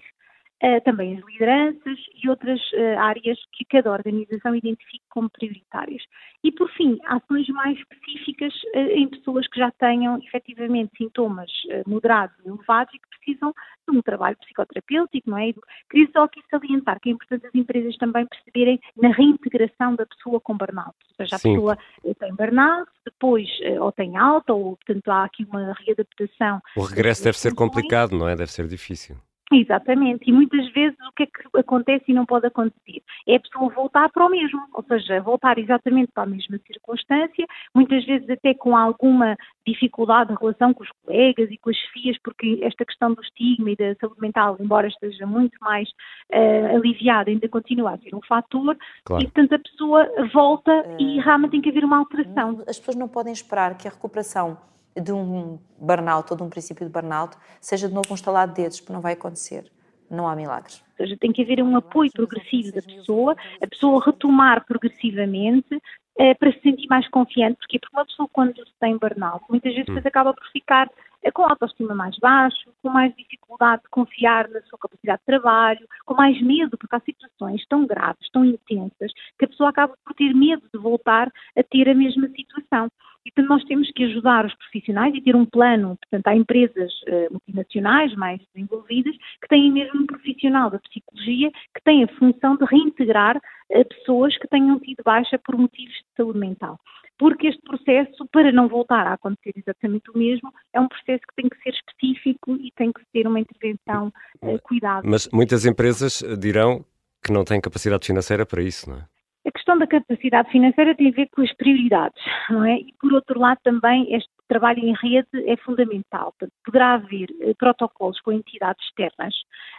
Uh, 0.62 0.82
também 0.84 1.18
as 1.18 1.26
lideranças 1.26 1.98
e 2.22 2.30
outras 2.30 2.60
uh, 2.74 3.00
áreas 3.00 3.40
que 3.54 3.64
cada 3.64 3.94
organização 3.94 4.54
identifique 4.54 5.06
como 5.10 5.30
prioritárias. 5.30 6.04
E, 6.44 6.52
por 6.52 6.70
fim, 6.72 7.00
ações 7.06 7.48
mais 7.48 7.78
específicas 7.78 8.54
uh, 8.76 8.92
em 8.92 9.08
pessoas 9.08 9.48
que 9.48 9.58
já 9.58 9.72
tenham 9.72 10.18
efetivamente 10.18 10.92
sintomas 10.98 11.50
moderados 11.88 12.36
e 12.44 12.50
elevados 12.50 12.94
e 12.94 13.00
que 13.00 13.08
precisam 13.10 13.54
de 13.90 13.98
um 13.98 14.02
trabalho 14.02 14.36
psicoterapêutico, 14.36 15.30
não 15.30 15.38
é? 15.38 15.54
Queria 15.90 16.10
só 16.12 16.24
aqui 16.24 16.42
salientar 16.52 17.00
que 17.00 17.08
é 17.08 17.14
importante 17.14 17.48
as 17.48 17.56
empresas 17.56 17.96
também 17.96 18.28
perceberem 18.28 18.82
na 18.98 19.14
reintegração 19.14 19.96
da 19.96 20.06
pessoa 20.06 20.42
com 20.42 20.58
burnout. 20.58 20.96
Ou 21.10 21.16
seja, 21.16 21.38
a 21.38 21.40
Sim. 21.40 21.54
pessoa 21.54 21.78
tem 22.20 22.36
burnout, 22.36 22.92
depois 23.06 23.48
ou 23.80 23.94
tem 23.94 24.18
alta, 24.18 24.54
ou 24.54 24.76
portanto 24.76 25.10
há 25.10 25.24
aqui 25.24 25.46
uma 25.46 25.74
readaptação. 25.86 26.62
O 26.76 26.82
regresso 26.82 27.24
deve 27.24 27.38
ser 27.38 27.56
complicado, 27.56 28.18
não 28.18 28.28
é? 28.28 28.36
Deve 28.36 28.52
ser 28.52 28.68
difícil. 28.68 29.16
Exatamente, 29.52 30.30
e 30.30 30.32
muitas 30.32 30.72
vezes 30.74 30.98
o 31.08 31.12
que 31.12 31.24
é 31.24 31.26
que 31.26 31.58
acontece 31.58 32.06
e 32.08 32.14
não 32.14 32.24
pode 32.24 32.46
acontecer? 32.46 33.02
É 33.28 33.36
a 33.36 33.40
pessoa 33.40 33.72
voltar 33.72 34.08
para 34.10 34.24
o 34.24 34.30
mesmo, 34.30 34.62
ou 34.72 34.84
seja, 34.84 35.20
voltar 35.22 35.58
exatamente 35.58 36.12
para 36.14 36.24
a 36.24 36.28
mesma 36.28 36.60
circunstância, 36.68 37.48
muitas 37.74 38.06
vezes 38.06 38.30
até 38.30 38.54
com 38.54 38.78
alguma 38.78 39.36
dificuldade 39.66 40.32
em 40.32 40.36
relação 40.40 40.72
com 40.72 40.84
os 40.84 40.90
colegas 41.04 41.50
e 41.50 41.58
com 41.58 41.72
as 41.72 41.80
filhas, 41.92 42.16
porque 42.24 42.60
esta 42.62 42.86
questão 42.86 43.12
do 43.12 43.22
estigma 43.24 43.72
e 43.72 43.76
da 43.76 43.96
saúde 43.96 44.22
mental, 44.22 44.56
embora 44.60 44.88
esteja 44.88 45.26
muito 45.26 45.58
mais 45.62 45.90
uh, 46.32 46.76
aliviada, 46.76 47.32
ainda 47.32 47.50
continua 47.50 47.96
a 47.96 47.98
ser 47.98 48.14
um 48.14 48.22
fator, 48.22 48.78
claro. 49.04 49.24
e 49.24 49.26
portanto 49.26 49.54
a 49.54 49.60
pessoa 49.60 50.08
volta 50.32 50.72
uh, 50.72 51.02
e 51.02 51.20
realmente 51.22 51.52
tem 51.52 51.62
que 51.62 51.70
haver 51.70 51.84
uma 51.84 51.98
alteração. 51.98 52.64
As 52.68 52.78
pessoas 52.78 52.96
não 52.96 53.08
podem 53.08 53.34
esperar 53.34 53.76
que 53.76 53.88
a 53.88 53.92
recuperação 53.92 54.70
de 55.00 55.12
um 55.12 55.60
burnout 55.80 56.32
ou 56.32 56.38
de 56.38 56.44
um 56.44 56.50
princípio 56.50 56.86
de 56.86 56.92
burnout 56.92 57.38
seja 57.62 57.88
de 57.88 57.94
novo 57.94 58.08
um 58.12 58.16
estalar 58.16 58.48
de 58.48 58.56
dedos, 58.56 58.80
porque 58.80 58.94
não 58.94 59.02
vai 59.02 59.14
acontecer. 59.14 59.72
Não 60.10 60.28
há 60.28 60.36
milagres. 60.36 60.84
Ou 60.92 61.06
seja, 61.06 61.18
tem 61.20 61.32
que 61.32 61.44
haver 61.44 61.62
um 61.62 61.76
apoio 61.76 62.12
progressivo 62.12 62.72
da 62.72 62.82
pessoa, 62.82 63.36
a 63.62 63.68
pessoa 63.68 64.04
retomar 64.04 64.66
progressivamente 64.66 65.80
eh, 66.18 66.34
para 66.34 66.52
se 66.52 66.60
sentir 66.62 66.88
mais 66.88 67.08
confiante, 67.10 67.58
porque, 67.60 67.80
porque 67.80 67.96
uma 67.96 68.06
pessoa 68.06 68.28
quando 68.34 68.54
tem 68.80 68.98
burnout, 68.98 69.46
muitas 69.50 69.74
vezes 69.74 69.90
hum. 69.90 70.02
acaba 70.04 70.34
por 70.34 70.46
ficar 70.52 70.90
eh, 71.24 71.32
com 71.32 71.44
autoestima 71.44 71.94
mais 71.94 72.18
baixo, 72.18 72.70
com 72.82 72.90
mais 72.90 73.16
dificuldade 73.16 73.84
de 73.84 73.90
confiar 73.90 74.50
na 74.50 74.62
sua 74.64 74.80
capacidade 74.80 75.20
de 75.20 75.26
trabalho, 75.26 75.88
com 76.06 76.14
mais 76.14 76.42
medo, 76.42 76.78
porque 76.78 76.96
há 76.96 77.00
situações 77.00 77.66
tão 77.68 77.86
graves, 77.86 78.30
tão 78.32 78.44
intensas, 78.46 79.12
que 79.38 79.46
a 79.46 79.48
pessoa 79.48 79.70
acaba 79.70 79.94
por 80.04 80.14
ter 80.14 80.34
medo 80.34 80.64
de 80.74 80.80
voltar 80.80 81.32
a 81.58 81.64
ter 81.64 81.90
a 81.90 81.96
mesma 81.96 82.28
situação. 82.30 82.90
E, 83.26 83.32
portanto, 83.32 83.50
nós 83.50 83.64
temos 83.66 83.92
que 83.92 84.04
ajudar 84.06 84.46
os 84.46 84.56
profissionais 84.56 85.14
e 85.14 85.22
ter 85.22 85.36
um 85.36 85.46
plano. 85.46 85.98
Portanto, 85.98 86.28
há 86.28 86.36
empresas 86.36 86.92
uh, 87.04 87.32
multinacionais 87.32 88.16
mais 88.16 88.40
desenvolvidas 88.54 89.16
que 89.42 89.48
têm 89.48 89.72
mesmo 89.72 90.02
um 90.02 90.06
profissional 90.06 90.70
da 90.70 90.80
psicologia 90.80 91.52
que 91.52 91.84
tem 91.84 92.04
a 92.04 92.08
função 92.18 92.56
de 92.56 92.66
reintegrar 92.66 93.38
uh, 93.38 93.86
pessoas 93.90 94.38
que 94.38 94.48
tenham 94.48 94.80
tido 94.80 95.04
baixa 95.04 95.38
por 95.38 95.58
motivos 95.58 95.94
de 95.94 96.06
saúde 96.16 96.40
mental. 96.40 96.80
Porque 97.18 97.48
este 97.48 97.62
processo, 97.62 98.26
para 98.32 98.52
não 98.52 98.70
voltar 98.70 99.06
a 99.06 99.14
acontecer 99.14 99.54
exatamente 99.58 100.10
o 100.10 100.18
mesmo, 100.18 100.54
é 100.74 100.80
um 100.80 100.88
processo 100.88 101.22
que 101.28 101.36
tem 101.36 101.50
que 101.50 101.62
ser 101.62 101.72
específico 101.72 102.56
e 102.56 102.72
tem 102.72 102.94
que 102.94 103.02
ter 103.12 103.28
uma 103.28 103.42
intervenção 103.42 104.12
uh, 104.42 104.60
cuidada. 104.64 105.06
Mas 105.06 105.28
muitas 105.34 105.66
empresas 105.66 106.24
dirão 106.40 106.86
que 107.22 107.34
não 107.34 107.44
têm 107.44 107.60
capacidade 107.60 108.08
financeira 108.08 108.46
para 108.46 108.62
isso, 108.62 108.90
não 108.90 108.98
é? 108.98 109.19
A 109.50 109.52
questão 109.52 109.80
da 109.80 109.88
capacidade 109.88 110.52
financeira 110.52 110.94
tem 110.94 111.08
a 111.08 111.12
ver 111.12 111.28
com 111.32 111.42
as 111.42 111.52
prioridades, 111.54 112.24
não 112.52 112.64
é? 112.64 112.76
E 112.76 112.94
por 113.02 113.12
outro 113.12 113.40
lado 113.40 113.58
também 113.64 114.14
este 114.14 114.30
trabalho 114.50 114.80
em 114.80 114.94
rede 114.94 115.30
é 115.48 115.56
fundamental. 115.58 116.34
Poderá 116.66 116.96
haver 116.96 117.30
eh, 117.40 117.54
protocolos 117.54 118.20
com 118.20 118.32
entidades 118.32 118.84
externas, 118.88 119.34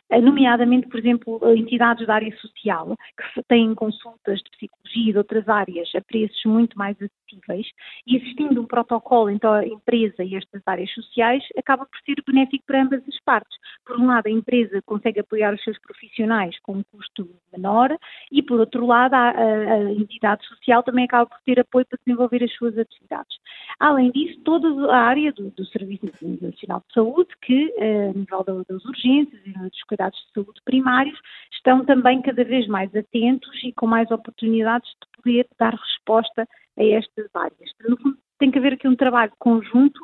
eh, 0.08 0.20
nomeadamente, 0.20 0.88
por 0.88 0.98
exemplo, 0.98 1.40
eh, 1.42 1.56
entidades 1.56 2.06
da 2.06 2.14
área 2.14 2.34
social, 2.36 2.96
que 3.34 3.42
têm 3.48 3.74
consultas 3.74 4.38
de 4.38 4.50
psicologia 4.50 5.10
e 5.10 5.12
de 5.12 5.18
outras 5.18 5.48
áreas 5.48 5.90
a 5.94 6.00
preços 6.00 6.40
muito 6.46 6.78
mais 6.78 6.96
acessíveis, 6.96 7.66
e 8.06 8.16
existindo 8.16 8.60
um 8.60 8.66
protocolo 8.66 9.28
entre 9.28 9.48
a 9.48 9.66
empresa 9.66 10.22
e 10.22 10.36
estas 10.36 10.62
áreas 10.64 10.90
sociais, 10.92 11.42
acaba 11.58 11.84
por 11.84 11.98
ser 12.06 12.22
benéfico 12.26 12.64
para 12.66 12.82
ambas 12.82 13.02
as 13.08 13.20
partes. 13.24 13.58
Por 13.84 13.98
um 13.98 14.06
lado, 14.06 14.28
a 14.28 14.30
empresa 14.30 14.80
consegue 14.86 15.20
apoiar 15.20 15.52
os 15.52 15.62
seus 15.64 15.78
profissionais 15.80 16.56
com 16.60 16.74
um 16.74 16.82
custo 16.92 17.28
menor, 17.52 17.96
e 18.30 18.40
por 18.40 18.60
outro 18.60 18.86
lado, 18.86 19.14
a, 19.14 19.30
a, 19.30 19.92
entidade 19.92 20.46
social 20.46 20.82
também 20.84 21.04
acaba 21.04 21.26
por 21.26 21.40
ter 21.44 21.58
apoio 21.58 21.84
para 21.86 21.98
desenvolver 22.06 22.44
as 22.44 22.52
suas 22.54 22.78
atividades. 22.78 23.36
Além 23.80 24.12
disso, 24.12 24.40
toda 24.60 24.92
a 24.92 24.98
área 24.98 25.32
do, 25.32 25.50
do 25.50 25.64
Serviço 25.66 26.06
Nacional 26.40 26.82
de 26.86 26.94
Saúde, 26.94 27.30
que, 27.42 27.74
eh, 27.78 28.10
a 28.10 28.12
nível 28.12 28.64
das 28.68 28.84
urgências 28.84 29.40
e 29.46 29.52
dos 29.52 29.82
cuidados 29.84 30.18
de 30.18 30.32
saúde 30.32 30.60
primários, 30.64 31.18
estão 31.52 31.84
também 31.84 32.22
cada 32.22 32.44
vez 32.44 32.66
mais 32.66 32.94
atentos 32.94 33.50
e 33.64 33.72
com 33.72 33.86
mais 33.86 34.10
oportunidades 34.10 34.88
de 34.90 35.22
poder 35.22 35.46
dar 35.58 35.74
resposta 35.74 36.46
a 36.78 36.84
estas 36.84 37.28
áreas. 37.34 37.72
No 37.88 37.96
fundo, 37.96 38.18
tem 38.38 38.50
que 38.50 38.58
haver 38.58 38.74
aqui 38.74 38.88
um 38.88 38.96
trabalho 38.96 39.32
conjunto 39.38 40.00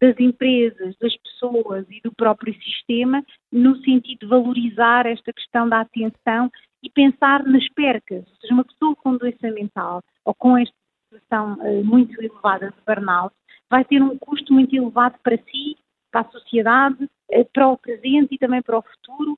das 0.00 0.18
empresas, 0.20 0.96
das 0.98 1.16
pessoas 1.16 1.86
e 1.90 2.00
do 2.02 2.12
próprio 2.12 2.54
sistema, 2.62 3.24
no 3.50 3.76
sentido 3.82 4.20
de 4.20 4.26
valorizar 4.26 5.06
esta 5.06 5.32
questão 5.32 5.68
da 5.68 5.80
atenção 5.80 6.50
e 6.82 6.90
pensar 6.90 7.44
nas 7.44 7.66
percas. 7.70 8.24
Ou 8.28 8.36
seja, 8.40 8.54
uma 8.54 8.64
pessoa 8.64 8.94
com 8.96 9.16
doença 9.16 9.50
mental 9.50 10.02
ou 10.24 10.34
com 10.34 10.58
esta 10.58 10.74
situação 11.04 11.54
uh, 11.54 11.84
muito 11.84 12.12
elevada 12.20 12.70
de 12.70 12.76
burnout 12.86 13.34
vai 13.70 13.84
ter 13.84 14.02
um 14.02 14.16
custo 14.18 14.52
muito 14.52 14.74
elevado 14.74 15.16
para 15.22 15.36
si, 15.36 15.76
para 16.10 16.22
a 16.22 16.30
sociedade, 16.30 17.08
eh, 17.30 17.44
para 17.44 17.68
o 17.68 17.78
presente 17.78 18.34
e 18.34 18.38
também 18.38 18.62
para 18.62 18.78
o 18.78 18.82
futuro. 18.82 19.36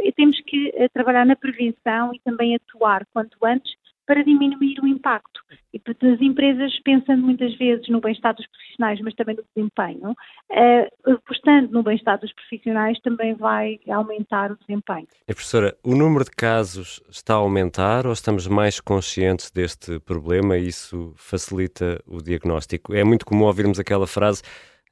E 0.00 0.12
temos 0.12 0.40
que 0.42 0.72
eh, 0.74 0.88
trabalhar 0.88 1.24
na 1.26 1.36
prevenção 1.36 2.12
e 2.14 2.20
também 2.20 2.54
atuar 2.54 3.06
quanto 3.12 3.36
antes 3.44 3.74
para 4.06 4.22
diminuir 4.22 4.78
o 4.80 4.86
impacto. 4.86 5.40
E 5.74 5.82
as 5.86 6.20
empresas, 6.20 6.78
pensando 6.84 7.22
muitas 7.22 7.54
vezes 7.56 7.88
no 7.88 8.00
bem-estar 8.00 8.34
dos 8.34 8.46
profissionais, 8.46 9.00
mas 9.00 9.14
também 9.14 9.36
no 9.36 9.44
desempenho, 9.54 10.10
uh, 10.10 11.12
apostando 11.12 11.72
no 11.72 11.82
bem-estar 11.82 12.18
dos 12.18 12.32
profissionais, 12.32 12.98
também 13.00 13.34
vai 13.34 13.78
aumentar 13.88 14.52
o 14.52 14.56
desempenho. 14.56 15.06
E, 15.28 15.34
professora, 15.34 15.76
o 15.84 15.94
número 15.94 16.24
de 16.24 16.30
casos 16.30 17.02
está 17.10 17.34
a 17.34 17.38
aumentar 17.38 18.06
ou 18.06 18.12
estamos 18.12 18.46
mais 18.46 18.80
conscientes 18.80 19.50
deste 19.50 19.98
problema 20.00 20.56
e 20.56 20.68
isso 20.68 21.12
facilita 21.16 22.00
o 22.06 22.22
diagnóstico? 22.22 22.94
É 22.94 23.04
muito 23.04 23.26
comum 23.26 23.44
ouvirmos 23.44 23.78
aquela 23.78 24.06
frase, 24.06 24.42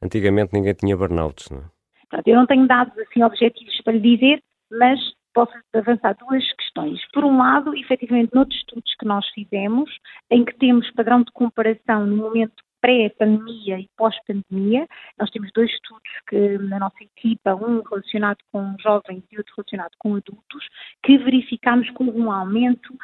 antigamente 0.03 0.53
ninguém 0.53 0.74
tinha 0.74 0.96
burnouts, 0.96 1.50
não 1.50 1.59
é? 1.59 1.74
eu 2.27 2.37
não 2.37 2.46
tenho 2.46 2.66
dados 2.66 2.96
assim 2.98 3.22
objetivos 3.22 3.81
para 3.83 3.94
lhe 3.94 4.16
dizer, 4.16 4.42
mas 4.70 5.00
posso 5.35 5.53
avançar 5.75 6.16
duas 6.16 6.51
questões. 6.55 7.01
Por 7.12 7.25
um 7.25 7.37
lado, 7.37 7.75
efetivamente, 7.77 8.35
noutros 8.35 8.59
estudos 8.59 8.94
que 8.99 9.07
nós 9.07 9.29
fizemos, 9.31 9.90
em 10.31 10.44
que 10.44 10.55
temos 10.55 10.90
padrão 10.92 11.23
de 11.23 11.33
comparação 11.33 12.07
no 12.07 12.16
momento 12.16 12.62
pré-pandemia 12.85 13.81
e 13.81 13.88
pós-pandemia. 13.97 14.87
Nós 15.18 15.31
temos 15.31 15.51
dois 15.55 15.70
estudos 15.70 16.03
que 16.29 16.59
na 16.59 16.79
nossa 16.79 17.03
equipa, 17.03 17.55
um 17.55 17.81
relacionado 17.81 18.37
com 18.53 18.77
jovens 18.79 19.25
e 19.33 19.38
outro 19.38 19.55
relacionado 19.57 19.92
com 19.99 20.16
adultos, 20.16 20.68
que 21.03 21.16
verificamos 21.16 21.88
com 21.92 22.05
um 22.05 22.31
aumento 22.31 22.94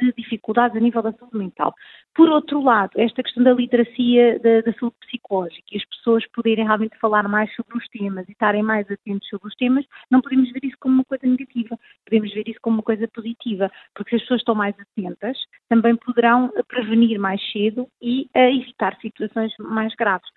de 0.00 0.12
dificuldades 0.16 0.76
a 0.76 0.80
nível 0.80 1.02
da 1.02 1.12
saúde 1.12 1.36
mental. 1.36 1.74
Por 2.14 2.28
outro 2.28 2.62
lado, 2.62 2.92
esta 2.96 3.22
questão 3.22 3.42
da 3.42 3.52
literacia 3.52 4.38
da, 4.40 4.60
da 4.60 4.72
saúde 4.78 4.96
psicológica 5.00 5.66
e 5.72 5.76
as 5.76 5.84
pessoas 5.84 6.26
poderem 6.32 6.64
realmente 6.64 6.98
falar 6.98 7.28
mais 7.28 7.52
sobre 7.54 7.76
os 7.76 7.86
temas 7.88 8.28
e 8.28 8.32
estarem 8.32 8.62
mais 8.62 8.90
atentos 8.90 9.28
sobre 9.28 9.48
os 9.48 9.54
temas, 9.54 9.84
não 10.10 10.20
podemos 10.20 10.50
ver 10.52 10.64
isso 10.64 10.76
como 10.80 10.96
uma 10.96 11.04
coisa 11.04 11.26
negativa, 11.26 11.78
podemos 12.04 12.32
ver 12.32 12.48
isso 12.48 12.58
como 12.60 12.76
uma 12.76 12.82
coisa 12.82 13.08
positiva, 13.08 13.70
porque 13.94 14.10
se 14.10 14.16
as 14.16 14.22
pessoas 14.22 14.40
estão 14.40 14.54
mais 14.54 14.74
atentas, 14.78 15.38
também 15.68 15.96
poderão 15.96 16.52
prevenir 16.66 17.18
mais 17.18 17.40
cedo 17.52 17.88
e 18.02 18.28
uh, 18.36 18.38
evitar 18.38 18.96
situações 19.00 19.52
mais 19.58 19.94
graves. 19.94 20.28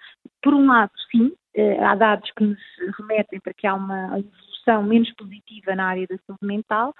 Por 0.41 0.53
um 0.53 0.67
lado, 0.67 0.91
sim, 1.11 1.31
eh, 1.53 1.83
há 1.83 1.95
dados 1.95 2.31
que 2.31 2.43
nos 2.43 2.59
remetem 2.97 3.39
para 3.39 3.53
que 3.53 3.67
há 3.67 3.73
uma 3.73 4.19
evolução 4.19 4.83
menos 4.83 5.11
positiva 5.15 5.75
na 5.75 5.87
área 5.87 6.07
da 6.07 6.17
saúde 6.25 6.45
mental, 6.45 6.93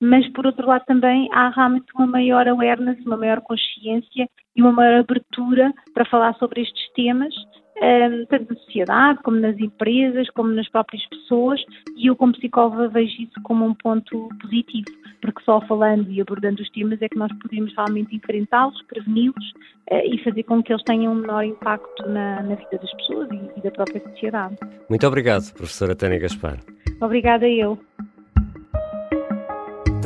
mas 0.00 0.28
por 0.32 0.46
outro 0.46 0.66
lado 0.66 0.84
também 0.86 1.28
há 1.32 1.50
realmente 1.50 1.86
uma 1.94 2.06
maior 2.06 2.46
awareness, 2.48 3.04
uma 3.04 3.16
maior 3.16 3.40
consciência 3.40 4.28
e 4.54 4.62
uma 4.62 4.72
maior 4.72 5.00
abertura 5.00 5.72
para 5.94 6.04
falar 6.04 6.34
sobre 6.34 6.62
estes 6.62 6.92
temas 6.92 7.34
Ehm, 7.80 8.26
tanto 8.28 8.52
na 8.52 8.60
sociedade, 8.60 9.22
como 9.22 9.38
nas 9.38 9.56
empresas, 9.58 10.28
como 10.30 10.50
nas 10.50 10.68
próprias 10.68 11.04
pessoas, 11.06 11.60
e 11.96 12.08
eu, 12.08 12.16
como 12.16 12.32
psicóloga, 12.32 12.88
vejo 12.88 13.22
isso 13.22 13.40
como 13.44 13.64
um 13.64 13.74
ponto 13.74 14.28
positivo, 14.40 14.86
porque 15.20 15.42
só 15.44 15.60
falando 15.60 16.10
e 16.10 16.20
abordando 16.20 16.60
os 16.60 16.70
temas 16.70 17.00
é 17.00 17.08
que 17.08 17.16
nós 17.16 17.30
podemos 17.40 17.72
realmente 17.76 18.16
enfrentá-los, 18.16 18.82
preveni-los 18.82 19.52
uh, 19.92 20.04
e 20.04 20.18
fazer 20.24 20.42
com 20.42 20.62
que 20.62 20.72
eles 20.72 20.82
tenham 20.84 21.12
um 21.12 21.16
menor 21.16 21.44
impacto 21.44 22.08
na, 22.08 22.42
na 22.42 22.56
vida 22.56 22.78
das 22.78 22.92
pessoas 22.94 23.28
e, 23.30 23.58
e 23.58 23.62
da 23.62 23.70
própria 23.70 24.00
sociedade. 24.00 24.56
Muito 24.88 25.06
obrigado, 25.06 25.52
professora 25.54 25.94
Tânia 25.94 26.18
Gaspar. 26.18 26.58
Obrigada 27.00 27.48
eu. 27.48 27.78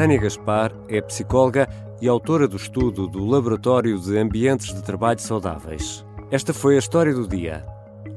Tânia 0.02 0.18
Gaspar 0.18 0.72
é 0.88 1.00
psicóloga 1.00 1.68
e 2.00 2.08
autora 2.08 2.48
do 2.48 2.56
estudo 2.56 3.06
do 3.06 3.24
Laboratório 3.24 3.96
de 4.00 4.18
Ambientes 4.18 4.74
de 4.74 4.82
Trabalho 4.82 5.20
Saudáveis. 5.20 6.04
Esta 6.28 6.52
foi 6.52 6.74
a 6.74 6.80
história 6.80 7.14
do 7.14 7.28
dia. 7.28 7.64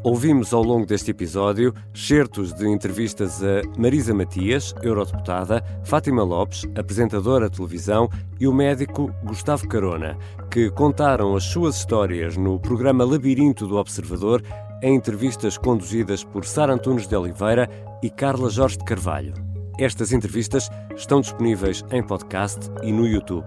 Ouvimos 0.03 0.51
ao 0.51 0.63
longo 0.63 0.83
deste 0.83 1.11
episódio 1.11 1.75
certos 1.93 2.51
de 2.53 2.67
entrevistas 2.67 3.43
a 3.43 3.61
Marisa 3.77 4.15
Matias, 4.15 4.73
eurodeputada, 4.81 5.63
Fátima 5.83 6.23
Lopes, 6.23 6.65
apresentadora 6.75 7.51
de 7.51 7.57
televisão, 7.57 8.09
e 8.39 8.47
o 8.47 8.53
médico 8.53 9.13
Gustavo 9.23 9.67
Carona, 9.67 10.17
que 10.49 10.71
contaram 10.71 11.35
as 11.35 11.43
suas 11.43 11.75
histórias 11.75 12.35
no 12.35 12.59
programa 12.59 13.05
Labirinto 13.05 13.67
do 13.67 13.77
Observador, 13.77 14.41
em 14.81 14.95
entrevistas 14.95 15.55
conduzidas 15.55 16.23
por 16.23 16.45
Sara 16.45 16.73
Antunes 16.73 17.05
de 17.05 17.15
Oliveira 17.15 17.69
e 18.01 18.09
Carla 18.09 18.49
Jorge 18.49 18.79
de 18.79 18.85
Carvalho. 18.85 19.44
Estas 19.77 20.13
entrevistas 20.13 20.69
estão 20.95 21.19
disponíveis 21.19 21.83
em 21.91 22.01
podcast 22.01 22.71
e 22.81 22.93
no 22.93 23.05
YouTube. 23.05 23.45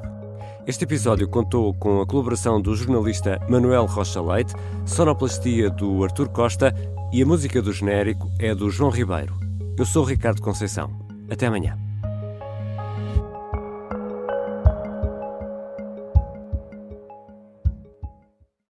Este 0.67 0.85
episódio 0.85 1.27
contou 1.27 1.73
com 1.73 2.03
a 2.03 2.07
colaboração 2.07 2.61
do 2.61 2.77
jornalista 2.77 3.41
Manuel 3.49 3.87
Rocha 3.87 4.21
Leite, 4.21 4.53
sonoplastia 4.85 5.71
do 5.71 6.05
Artur 6.05 6.29
Costa 6.29 6.75
e 7.11 7.23
a 7.23 7.27
música 7.27 7.62
do 7.62 7.73
genérico 7.73 8.31
é 8.38 8.55
do 8.55 8.69
João 8.69 8.91
Ribeiro. 8.91 9.35
Eu 9.79 9.87
sou 9.87 10.05
Ricardo 10.05 10.43
Conceição. 10.43 10.91
Até 11.31 11.47
amanhã. 11.47 11.88